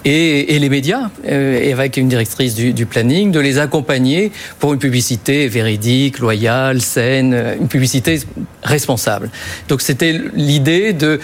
et, 0.05 0.55
et 0.55 0.59
les 0.59 0.69
médias, 0.69 1.09
et 1.27 1.71
avec 1.71 1.97
une 1.97 2.07
directrice 2.07 2.55
du 2.55 2.82
planning, 2.85 3.31
de 3.31 3.39
les 3.39 3.57
accompagner 3.57 4.31
pour 4.59 4.73
une 4.73 4.79
publicité 4.79 5.47
véridique, 5.47 6.19
loyale, 6.19 6.81
saine, 6.81 7.55
une 7.59 7.67
publicité 7.67 8.19
responsable. 8.63 9.29
Donc 9.67 9.81
c'était 9.81 10.19
l'idée 10.33 10.93
de, 10.93 11.19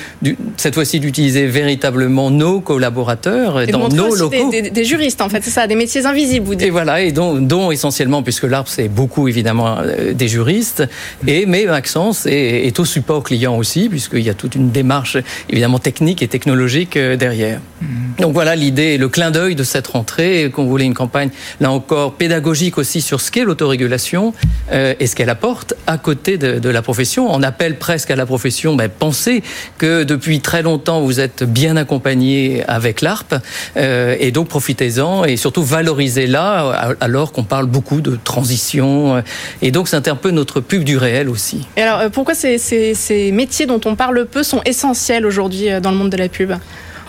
cette 0.57 0.75
fois-ci 0.75 0.99
d'utiliser 0.99 1.47
véritablement 1.47 2.29
nos 2.31 2.59
collaborateurs 2.59 3.61
et 3.61 3.67
dans 3.67 3.89
nos 3.89 4.15
locaux. 4.15 4.49
Des, 4.51 4.69
des, 4.69 4.83
juristes 4.83 5.21
en 5.21 5.29
fait, 5.29 5.43
c'est 5.43 5.49
ça, 5.49 5.67
des 5.67 5.75
métiers 5.75 6.05
invisibles. 6.05 6.45
Vous 6.45 6.55
dites. 6.55 6.67
Et 6.67 6.69
voilà, 6.69 7.01
et 7.01 7.11
dont, 7.11 7.35
dont 7.35 7.71
essentiellement, 7.71 8.23
puisque 8.23 8.43
l'arbre 8.43 8.69
c'est 8.69 8.87
beaucoup 8.87 9.27
évidemment 9.27 9.77
euh, 9.79 10.13
des 10.13 10.27
juristes, 10.27 10.83
et 11.27 11.45
mais 11.45 11.65
Maxence 11.65 12.25
est, 12.25 12.67
est 12.67 12.79
au 12.79 12.85
support 12.85 13.23
client 13.23 13.57
aussi, 13.57 13.89
puisqu'il 13.89 14.21
y 14.21 14.29
a 14.29 14.33
toute 14.33 14.55
une 14.55 14.71
démarche 14.71 15.17
évidemment 15.49 15.79
technique 15.79 16.21
et 16.21 16.27
technologique 16.27 16.97
euh, 16.97 17.15
derrière. 17.15 17.59
Mmh. 17.81 17.85
Donc 18.19 18.33
voilà 18.33 18.55
l'idée, 18.55 18.97
le 18.97 19.07
clin 19.07 19.31
d'œil 19.31 19.55
de 19.55 19.63
cette 19.63 19.87
rentrée, 19.87 20.51
qu'on 20.53 20.65
voulait 20.65 20.85
une 20.85 20.93
campagne 20.93 21.29
là 21.59 21.71
encore 21.71 22.13
pédagogique 22.13 22.77
aussi 22.77 23.01
sur 23.01 23.21
ce 23.21 23.31
qu'est 23.31 23.43
l'autorégulation 23.43 24.33
euh, 24.71 24.93
et 24.99 25.07
ce 25.07 25.15
qu'elle 25.15 25.29
apporte 25.29 25.73
à 25.87 25.97
côté 25.97 26.37
de, 26.37 26.59
de, 26.59 26.69
la 26.69 26.81
profession. 26.81 27.27
On 27.31 27.43
appelle 27.43 27.77
presque 27.77 28.11
à 28.11 28.15
la 28.15 28.25
profession, 28.25 28.75
ben, 28.75 28.89
pensez 28.89 29.43
que 29.77 30.03
depuis 30.03 30.39
très 30.41 30.61
longtemps 30.61 31.01
vous 31.01 31.19
êtes 31.19 31.43
bien 31.43 31.77
accompagné 31.77 32.63
avec 32.67 33.01
l'ARP 33.01 33.35
euh, 33.77 34.15
et 34.19 34.31
donc 34.31 34.47
profitez-en 34.47 35.25
et 35.25 35.37
surtout 35.37 35.63
valorisez-la 35.63 36.95
alors 36.99 37.31
qu'on 37.31 37.43
parle 37.43 37.65
beaucoup 37.65 38.01
de 38.01 38.17
transition 38.23 39.23
et 39.61 39.71
donc 39.71 39.87
c'est 39.87 40.07
un 40.07 40.15
peu 40.15 40.31
notre 40.31 40.59
pub 40.61 40.83
du 40.83 40.97
réel 40.97 41.29
aussi. 41.29 41.67
Et 41.77 41.81
alors 41.81 41.99
euh, 41.99 42.09
pourquoi 42.09 42.35
ces, 42.35 42.57
ces, 42.57 42.93
ces 42.93 43.31
métiers 43.31 43.65
dont 43.65 43.81
on 43.85 43.95
parle 43.95 44.25
peu 44.25 44.43
sont 44.43 44.61
essentiels 44.65 45.25
aujourd'hui 45.25 45.69
euh, 45.69 45.79
dans 45.79 45.91
le 45.91 45.97
monde 45.97 46.09
de 46.09 46.17
la 46.17 46.29
pub? 46.29 46.53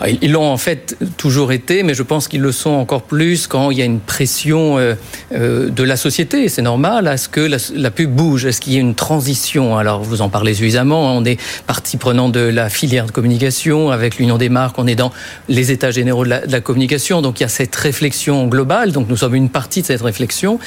Ils 0.07 0.31
l'ont 0.31 0.47
en 0.47 0.57
fait 0.57 0.97
toujours 1.17 1.51
été, 1.51 1.83
mais 1.83 1.93
je 1.93 2.03
pense 2.03 2.27
qu'ils 2.27 2.41
le 2.41 2.51
sont 2.51 2.71
encore 2.71 3.03
plus 3.03 3.47
quand 3.47 3.71
il 3.71 3.77
y 3.77 3.81
a 3.81 3.85
une 3.85 3.99
pression 3.99 4.77
euh, 4.77 4.95
euh, 5.33 5.69
de 5.69 5.83
la 5.83 5.95
société. 5.95 6.49
C'est 6.49 6.61
normal 6.61 7.07
à 7.07 7.17
ce 7.17 7.29
que 7.29 7.41
la, 7.75 7.91
pub 7.91 8.11
bouge, 8.11 8.45
à 8.45 8.51
ce 8.51 8.61
qu'il 8.61 8.73
y 8.73 8.77
ait 8.77 8.81
une 8.81 8.95
transition. 8.95 9.77
Alors 9.77 10.01
vous 10.01 10.21
en 10.21 10.29
parlez 10.29 10.53
suffisamment. 10.53 11.15
On 11.15 11.23
est 11.25 11.39
partie 11.67 11.97
prenante 11.97 12.31
de 12.31 12.39
la 12.39 12.69
filière 12.69 13.05
de 13.05 13.11
communication 13.11 13.91
avec 13.91 14.17
l'Union 14.17 14.37
des 14.37 14.49
marques. 14.49 14.79
On 14.79 14.87
est 14.87 14.95
dans 14.95 15.11
les 15.49 15.71
états 15.71 15.91
généraux 15.91 16.25
de 16.25 16.29
la, 16.29 16.61
communication. 16.61 17.21
Donc 17.21 17.39
il 17.39 17.43
y 17.43 17.45
a 17.45 17.49
cette 17.49 17.75
réflexion 17.75 18.47
globale. 18.47 18.91
Donc 18.91 19.07
nous 19.07 19.17
sommes 19.17 19.35
une 19.35 19.49
partie 19.49 19.81
de 19.81 19.87
cette 19.87 20.01
réflexion, 20.01 20.59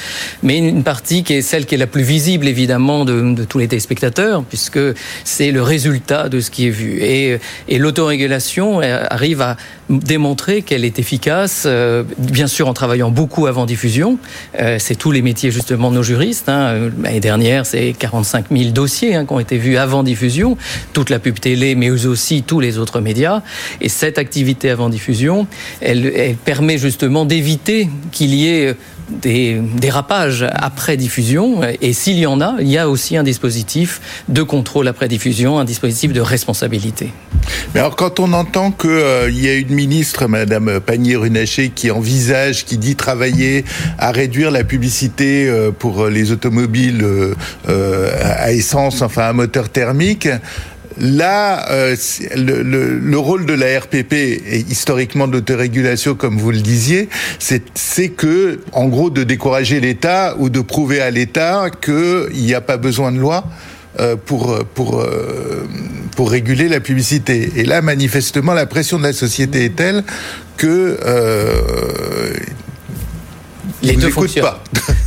mais 0.43 0.57
une 0.57 0.83
partie 0.83 1.23
qui 1.23 1.33
est 1.33 1.41
celle 1.41 1.65
qui 1.65 1.75
est 1.75 1.79
la 1.79 1.87
plus 1.87 2.03
visible 2.03 2.47
évidemment 2.47 3.05
de, 3.05 3.43
tous 3.45 3.57
les 3.57 3.67
téléspectateurs, 3.67 4.43
puisque 4.43 4.79
c'est 5.23 5.51
le 5.51 5.61
résultat 5.61 6.29
de 6.29 6.39
ce 6.39 6.51
qui 6.51 6.67
est 6.67 6.71
vu. 6.71 6.99
Et, 7.01 7.39
et 7.67 7.77
l'autorégulation 7.77 8.79
arrive 8.81 9.24
arrive 9.25 9.41
à 9.41 9.57
démontrer 9.89 10.61
qu'elle 10.61 10.85
est 10.85 10.99
efficace, 10.99 11.63
euh, 11.65 12.03
bien 12.19 12.45
sûr 12.45 12.67
en 12.67 12.73
travaillant 12.73 13.09
beaucoup 13.09 13.47
avant 13.47 13.65
diffusion. 13.65 14.19
Euh, 14.59 14.77
c'est 14.79 14.93
tous 14.93 15.11
les 15.11 15.23
métiers 15.23 15.49
justement 15.49 15.89
de 15.89 15.95
nos 15.95 16.03
juristes. 16.03 16.47
Hein. 16.47 16.91
L'année 17.01 17.19
dernière, 17.19 17.65
c'est 17.65 17.95
45 17.97 18.45
000 18.51 18.69
dossiers 18.69 19.15
hein, 19.15 19.25
qui 19.25 19.33
ont 19.33 19.39
été 19.39 19.57
vus 19.57 19.77
avant 19.77 20.03
diffusion, 20.03 20.57
toute 20.93 21.09
la 21.09 21.17
pub 21.17 21.39
télé, 21.39 21.73
mais 21.73 21.89
aussi 21.89 22.43
tous 22.43 22.59
les 22.59 22.77
autres 22.77 23.01
médias. 23.01 23.41
Et 23.81 23.89
cette 23.89 24.19
activité 24.19 24.69
avant 24.69 24.89
diffusion, 24.89 25.47
elle, 25.81 26.05
elle 26.15 26.35
permet 26.35 26.77
justement 26.77 27.25
d'éviter 27.25 27.89
qu'il 28.11 28.35
y 28.35 28.47
ait 28.47 28.75
des 29.09 29.61
dérapages 29.75 30.45
après 30.51 30.97
diffusion. 30.97 31.61
Et 31.81 31.93
s'il 31.93 32.17
y 32.17 32.25
en 32.25 32.41
a, 32.41 32.55
il 32.59 32.67
y 32.67 32.77
a 32.77 32.89
aussi 32.89 33.17
un 33.17 33.23
dispositif 33.23 34.23
de 34.29 34.43
contrôle 34.43 34.87
après 34.87 35.07
diffusion, 35.07 35.59
un 35.59 35.65
dispositif 35.65 36.13
de 36.13 36.21
responsabilité. 36.21 37.11
Mais 37.73 37.79
alors, 37.79 37.95
quand 37.95 38.19
on 38.19 38.33
entend 38.33 38.71
qu'il 38.71 38.89
euh, 38.89 39.29
y 39.29 39.47
a 39.49 39.55
une 39.55 39.73
ministre, 39.73 40.27
Madame 40.27 40.79
Pannier-Runacher, 40.79 41.69
qui 41.69 41.91
envisage, 41.91 42.65
qui 42.65 42.77
dit 42.77 42.95
travailler 42.95 43.65
à 43.97 44.11
réduire 44.11 44.51
la 44.51 44.63
publicité 44.63 45.47
euh, 45.47 45.71
pour 45.71 46.07
les 46.07 46.31
automobiles 46.31 47.03
euh, 47.03 48.09
à 48.23 48.51
essence, 48.51 49.01
enfin 49.01 49.23
à 49.23 49.33
moteur 49.33 49.69
thermique, 49.69 50.27
Là, 50.97 51.69
euh, 51.71 51.95
le, 52.35 52.63
le, 52.63 52.99
le, 52.99 53.17
rôle 53.17 53.45
de 53.45 53.53
la 53.53 53.79
RPP 53.79 54.13
et 54.13 54.65
historiquement 54.69 55.27
de 55.27 55.33
l'autorégulation, 55.33 56.15
comme 56.15 56.37
vous 56.37 56.51
le 56.51 56.61
disiez, 56.61 57.09
c'est 57.39 58.09
que, 58.09 58.61
en 58.71 58.87
gros, 58.87 59.09
de 59.09 59.23
décourager 59.23 59.79
l'État 59.79 60.35
ou 60.37 60.49
de 60.49 60.61
prouver 60.61 61.01
à 61.01 61.11
l'État 61.11 61.69
qu'il 61.81 62.43
n'y 62.43 62.53
a 62.53 62.61
pas 62.61 62.77
besoin 62.77 63.11
de 63.11 63.19
loi 63.19 63.45
euh, 63.99 64.17
pour 64.17 64.65
pour 64.73 64.99
euh, 64.99 65.65
pour 66.17 66.31
réguler 66.31 66.67
la 66.67 66.81
publicité. 66.81 67.51
Et 67.55 67.63
là, 67.63 67.81
manifestement, 67.81 68.53
la 68.53 68.65
pression 68.65 68.97
de 68.97 69.03
la 69.03 69.13
société 69.13 69.65
est 69.65 69.75
telle 69.75 70.03
que 70.57 70.97
euh, 71.05 72.33
les 73.85 73.95
deux 73.95 74.09
fonctionnent. 74.09 74.45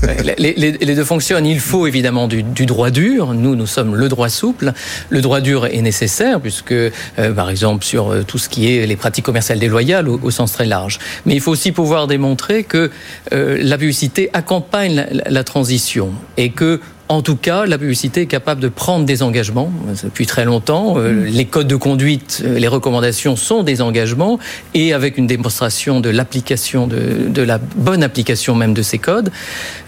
les, 0.24 0.54
les, 0.56 0.72
les, 0.72 0.94
deux 0.94 1.04
fonctionnent. 1.04 1.46
Il 1.46 1.60
faut 1.60 1.86
évidemment 1.86 2.28
du, 2.28 2.42
du, 2.42 2.66
droit 2.66 2.90
dur. 2.90 3.34
Nous, 3.34 3.54
nous 3.56 3.66
sommes 3.66 3.94
le 3.94 4.08
droit 4.08 4.28
souple. 4.28 4.72
Le 5.10 5.20
droit 5.20 5.40
dur 5.40 5.66
est 5.66 5.82
nécessaire 5.82 6.40
puisque, 6.40 6.72
euh, 6.72 6.90
par 7.34 7.50
exemple, 7.50 7.84
sur 7.84 8.12
euh, 8.12 8.22
tout 8.22 8.38
ce 8.38 8.48
qui 8.48 8.72
est 8.72 8.86
les 8.86 8.96
pratiques 8.96 9.24
commerciales 9.24 9.58
déloyales 9.58 10.08
au, 10.08 10.18
au, 10.22 10.30
sens 10.30 10.52
très 10.52 10.66
large. 10.66 10.98
Mais 11.26 11.34
il 11.34 11.40
faut 11.40 11.52
aussi 11.52 11.72
pouvoir 11.72 12.06
démontrer 12.06 12.64
que 12.64 12.90
euh, 13.32 13.58
la 13.60 13.78
publicité 13.78 14.30
accompagne 14.32 14.94
la, 14.94 15.30
la 15.30 15.44
transition 15.44 16.12
et 16.36 16.50
que 16.50 16.80
en 17.08 17.22
tout 17.22 17.36
cas, 17.36 17.64
la 17.64 17.78
publicité 17.78 18.22
est 18.22 18.26
capable 18.26 18.60
de 18.60 18.68
prendre 18.68 19.04
des 19.04 19.22
engagements 19.22 19.72
depuis 20.04 20.26
très 20.26 20.44
longtemps. 20.44 20.98
Euh, 20.98 21.12
mm. 21.12 21.24
Les 21.26 21.44
codes 21.46 21.66
de 21.66 21.76
conduite, 21.76 22.42
euh, 22.44 22.58
les 22.58 22.68
recommandations 22.68 23.36
sont 23.36 23.62
des 23.62 23.80
engagements 23.80 24.38
et 24.74 24.92
avec 24.92 25.16
une 25.16 25.26
démonstration 25.26 26.00
de 26.00 26.10
l'application, 26.10 26.86
de, 26.86 27.28
de, 27.28 27.42
la 27.42 27.58
bonne 27.58 28.02
application 28.02 28.54
même 28.54 28.74
de 28.74 28.82
ces 28.82 28.98
codes. 28.98 29.30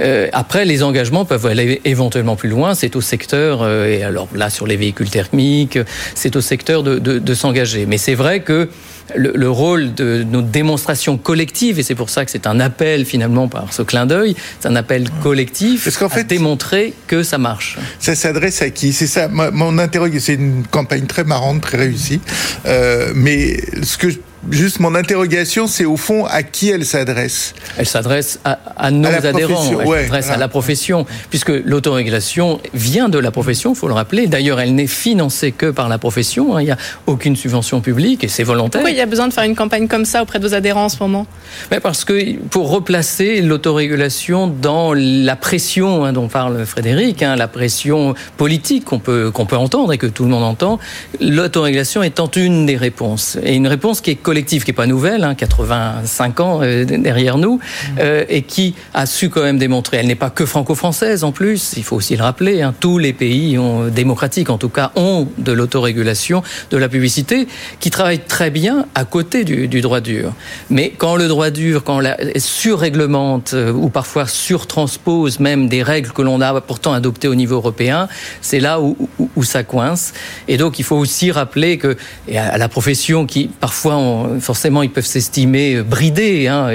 Euh, 0.01 0.29
après, 0.33 0.65
les 0.65 0.83
engagements 0.83 1.25
peuvent 1.25 1.47
aller 1.47 1.81
éventuellement 1.85 2.37
plus 2.37 2.49
loin. 2.49 2.75
C'est 2.75 2.97
au 2.97 3.01
secteur, 3.03 3.61
euh, 3.63 3.87
et 3.87 4.03
alors 4.03 4.29
là, 4.35 4.49
sur 4.49 4.67
les 4.67 4.77
véhicules 4.77 5.11
thermiques, 5.11 5.79
c'est 6.15 6.37
au 6.37 6.41
secteur 6.41 6.83
de, 6.83 6.99
de, 6.99 7.19
de 7.19 7.35
s'engager. 7.35 7.85
Mais 7.85 7.99
c'est 7.99 8.15
vrai 8.15 8.41
que 8.41 8.69
le, 9.17 9.33
le, 9.35 9.51
rôle 9.51 9.95
de 9.95 10.25
nos 10.25 10.43
démonstrations 10.43 11.19
collectives, 11.19 11.79
et 11.79 11.83
c'est 11.83 11.95
pour 11.95 12.11
ça 12.11 12.25
que 12.25 12.31
c'est 12.31 12.47
un 12.47 12.61
appel 12.61 13.05
finalement 13.05 13.49
par 13.49 13.73
ce 13.73 13.83
clin 13.83 14.07
d'œil, 14.07 14.35
c'est 14.61 14.69
un 14.69 14.77
appel 14.77 15.09
collectif 15.23 15.85
Parce 15.85 15.97
qu'en 15.97 16.09
fait, 16.09 16.21
à 16.21 16.25
démontrer 16.25 16.95
que 17.07 17.23
ça 17.23 17.39
marche. 17.39 17.79
Ça 17.99 18.15
s'adresse 18.15 18.63
à 18.63 18.71
qui? 18.71 18.93
C'est 18.93 19.07
ça, 19.07 19.29
mon 19.29 19.79
interroge, 19.79 20.11
c'est 20.19 20.35
une 20.35 20.65
campagne 20.67 21.07
très 21.07 21.25
marrante, 21.25 21.61
très 21.61 21.79
réussie, 21.79 22.21
euh, 22.67 23.13
mais 23.15 23.61
ce 23.83 23.99
que 23.99 24.09
juste 24.49 24.81
mon 24.81 24.95
interrogation, 24.95 25.67
c'est 25.67 25.85
au 25.85 25.97
fond 25.97 26.25
à 26.25 26.43
qui 26.43 26.71
elle 26.71 26.85
s'adresse 26.85 27.55
Elle 27.77 27.87
s'adresse 27.87 28.41
à, 28.45 28.59
à, 28.77 28.91
nos 28.91 29.09
adhérents, 29.09 29.65
elle 29.81 29.87
ouais, 29.87 30.03
s'adresse 30.05 30.31
à 30.31 30.37
la 30.37 30.49
profession, 30.49 31.07
puisque 31.29 31.51
l'autorégulation 31.51 32.61
vient 32.75 33.09
de 33.09 33.19
la 33.19 33.31
profession, 33.31 33.73
il 33.73 33.77
faut 33.77 33.89
le 33.89 33.95
rappeler. 33.95 34.27
D'ailleurs, 34.27 34.61
elle 34.61 34.75
n'est 34.75 34.87
financée 34.87 35.53
que 35.53 35.71
par 35.71 35.89
la 35.89 35.99
profession. 35.99 36.57
Hein. 36.57 36.63
Il 36.63 36.67
n'y 36.67 36.71
a 36.71 36.79
aucune 37.07 37.37
subvention 37.37 37.81
publique 37.81 38.25
et 38.25 38.29
c'est 38.29 38.43
volontaire. 38.43 38.81
Pourquoi 38.81 38.91
il 38.91 38.97
y 38.97 39.03
a 39.03 39.07
besoin 39.07 39.29
de 39.29 39.33
faire 39.33 39.45
une 39.45 39.57
campagne 39.57 39.89
comme 39.89 40.05
ça 40.05 40.23
auprès 40.23 40.39
de 40.39 40.47
vos 40.47 40.55
adhérents 40.55 40.85
en 40.85 40.89
ce 40.89 40.99
moment? 41.01 41.27
Mais 41.71 41.81
Parce 41.81 42.05
que 42.05 42.37
pour 42.49 42.71
replacer 42.71 43.43
l'autorégulation 43.43 44.47
dans 44.47 44.95
la 44.95 45.37
pression 45.37 46.05
hein, 46.05 46.13
dont 46.13 46.29
parle 46.29 46.65
Frédéric, 46.65 47.23
hein, 47.23 47.37
la 47.37 47.49
pression 47.49 48.15
politique 48.37 48.85
qu'on 48.85 48.99
peut, 48.99 49.31
qu'on 49.31 49.47
peut 49.47 49.57
entendre 49.57 49.93
et 49.93 49.99
que 49.99 50.07
tout 50.07 50.25
le 50.25 50.31
monde 50.31 50.45
entend, 50.45 50.79
l'autorégulation 51.21 52.03
étant 52.03 52.31
une 52.37 52.67
des 52.67 52.77
réponses. 52.77 53.39
Et 53.43 53.55
une 53.55 53.67
réponse 53.67 54.01
qui 54.01 54.11
est 54.11 54.17
collective, 54.31 54.63
qui 54.63 54.71
n'est 54.71 54.77
pas 54.77 54.87
nouvelle, 54.87 55.25
hein, 55.25 55.35
85 55.35 56.39
ans 56.39 56.61
euh, 56.63 56.85
derrière 56.85 57.37
nous, 57.37 57.59
euh, 57.99 58.25
et 58.29 58.43
qui 58.43 58.77
a 58.95 59.05
su 59.05 59.29
quand 59.29 59.43
même 59.43 59.59
démontrer, 59.59 59.97
elle 59.97 60.07
n'est 60.07 60.15
pas 60.15 60.31
que 60.31 60.47
franco-française 60.47 61.25
en 61.25 61.33
plus, 61.33 61.75
il 61.77 61.83
faut 61.83 61.97
aussi 61.97 62.17
le 62.17 62.23
rappeler, 62.23 62.63
hein, 62.63 62.73
tous 62.79 62.99
les 62.99 63.13
pays 63.13 63.59
ont, 63.59 63.89
démocratiques 63.89 64.49
en 64.49 64.57
tout 64.57 64.69
cas 64.69 64.93
ont 64.95 65.27
de 65.39 65.51
l'autorégulation 65.51 66.45
de 66.71 66.77
la 66.77 66.89
publicité, 66.89 67.49
qui 67.81 67.91
travaille 67.91 68.21
très 68.21 68.51
bien 68.51 68.87
à 68.95 69.05
côté 69.05 69.43
du, 69.43 69.67
du 69.67 69.81
droit 69.81 70.01
dur. 70.01 70.33
Mais 70.69 70.91
quand 70.97 71.17
le 71.17 71.27
droit 71.27 71.51
dur, 71.51 71.83
quand 71.83 71.97
on 71.97 72.01
la 72.01 72.17
surréglemente 72.39 73.55
euh, 73.55 73.73
ou 73.73 73.89
parfois 73.89 74.29
surtranspose 74.29 75.41
même 75.41 75.69
des 75.69 75.83
règles 75.83 76.13
que 76.13 76.23
l'on 76.23 76.41
a 76.41 76.61
pourtant 76.61 76.93
adoptées 76.93 77.27
au 77.27 77.35
niveau 77.35 77.57
européen, 77.57 78.07
c'est 78.43 78.61
là 78.61 78.81
où, 78.81 78.97
où, 79.19 79.29
où, 79.35 79.43
ça 79.43 79.65
coince. 79.65 80.13
Et 80.47 80.57
donc 80.57 80.79
il 80.79 80.85
faut 80.85 80.97
aussi 80.97 81.33
rappeler 81.33 81.79
que 81.79 81.97
et 82.29 82.39
à 82.39 82.59
la 82.59 82.69
profession 82.69 83.27
qui 83.27 83.51
parfois 83.59 83.97
ont, 84.21 84.41
forcément 84.41 84.83
ils 84.83 84.91
peuvent 84.91 85.07
s'estimer 85.07 85.83
bridés, 85.83 86.47
hein, 86.49 86.69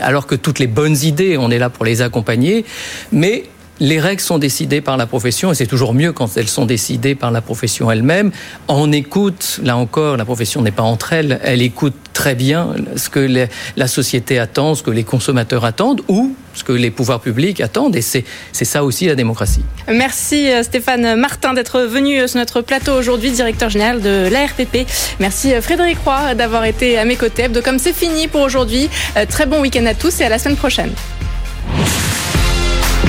alors 0.00 0.26
que 0.26 0.34
toutes 0.34 0.58
les 0.58 0.66
bonnes 0.66 0.96
idées, 1.02 1.36
on 1.36 1.50
est 1.50 1.58
là 1.58 1.70
pour 1.70 1.84
les 1.84 2.02
accompagner, 2.02 2.64
mais 3.12 3.44
les 3.80 4.00
règles 4.00 4.22
sont 4.22 4.38
décidées 4.38 4.80
par 4.80 4.96
la 4.96 5.06
profession 5.06 5.52
et 5.52 5.54
c'est 5.54 5.66
toujours 5.66 5.94
mieux 5.94 6.12
quand 6.12 6.36
elles 6.36 6.48
sont 6.48 6.66
décidées 6.66 7.14
par 7.14 7.30
la 7.30 7.40
profession 7.40 7.90
elle-même. 7.90 8.30
On 8.68 8.90
écoute, 8.92 9.60
là 9.62 9.76
encore, 9.76 10.16
la 10.16 10.24
profession 10.24 10.62
n'est 10.62 10.70
pas 10.70 10.82
entre 10.82 11.12
elles, 11.12 11.40
elle 11.42 11.62
écoute 11.62 11.94
très 12.12 12.34
bien 12.34 12.74
ce 12.96 13.10
que 13.10 13.46
la 13.76 13.86
société 13.88 14.38
attend, 14.38 14.74
ce 14.74 14.82
que 14.82 14.90
les 14.90 15.04
consommateurs 15.04 15.64
attendent 15.64 16.00
ou 16.08 16.34
ce 16.54 16.64
que 16.64 16.72
les 16.72 16.90
pouvoirs 16.90 17.20
publics 17.20 17.60
attendent 17.60 17.96
et 17.96 18.00
c'est 18.00 18.24
ça 18.52 18.82
aussi 18.84 19.06
la 19.06 19.14
démocratie. 19.14 19.62
Merci 19.88 20.48
Stéphane 20.62 21.16
Martin 21.16 21.52
d'être 21.52 21.80
venu 21.82 22.26
sur 22.26 22.38
notre 22.38 22.62
plateau 22.62 22.92
aujourd'hui, 22.94 23.30
directeur 23.30 23.68
général 23.68 24.00
de 24.00 24.28
l'ARPP. 24.30 24.88
Merci 25.20 25.52
Frédéric 25.60 25.98
Roy 26.04 26.34
d'avoir 26.34 26.64
été 26.64 26.96
à 26.96 27.04
mes 27.04 27.16
côtés. 27.16 27.48
Comme 27.62 27.78
c'est 27.78 27.92
fini 27.92 28.28
pour 28.28 28.40
aujourd'hui, 28.40 28.88
très 29.28 29.44
bon 29.44 29.60
week-end 29.60 29.84
à 29.84 29.94
tous 29.94 30.20
et 30.20 30.24
à 30.24 30.30
la 30.30 30.38
semaine 30.38 30.56
prochaine 30.56 30.90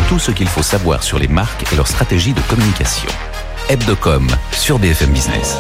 tout 0.07 0.19
ce 0.19 0.31
qu'il 0.31 0.47
faut 0.47 0.63
savoir 0.63 1.03
sur 1.03 1.19
les 1.19 1.27
marques 1.27 1.71
et 1.71 1.75
leur 1.75 1.87
stratégie 1.87 2.33
de 2.33 2.41
communication. 2.41 3.09
Hebdocom 3.69 4.27
sur 4.53 4.79
BFM 4.79 5.11
Business. 5.11 5.57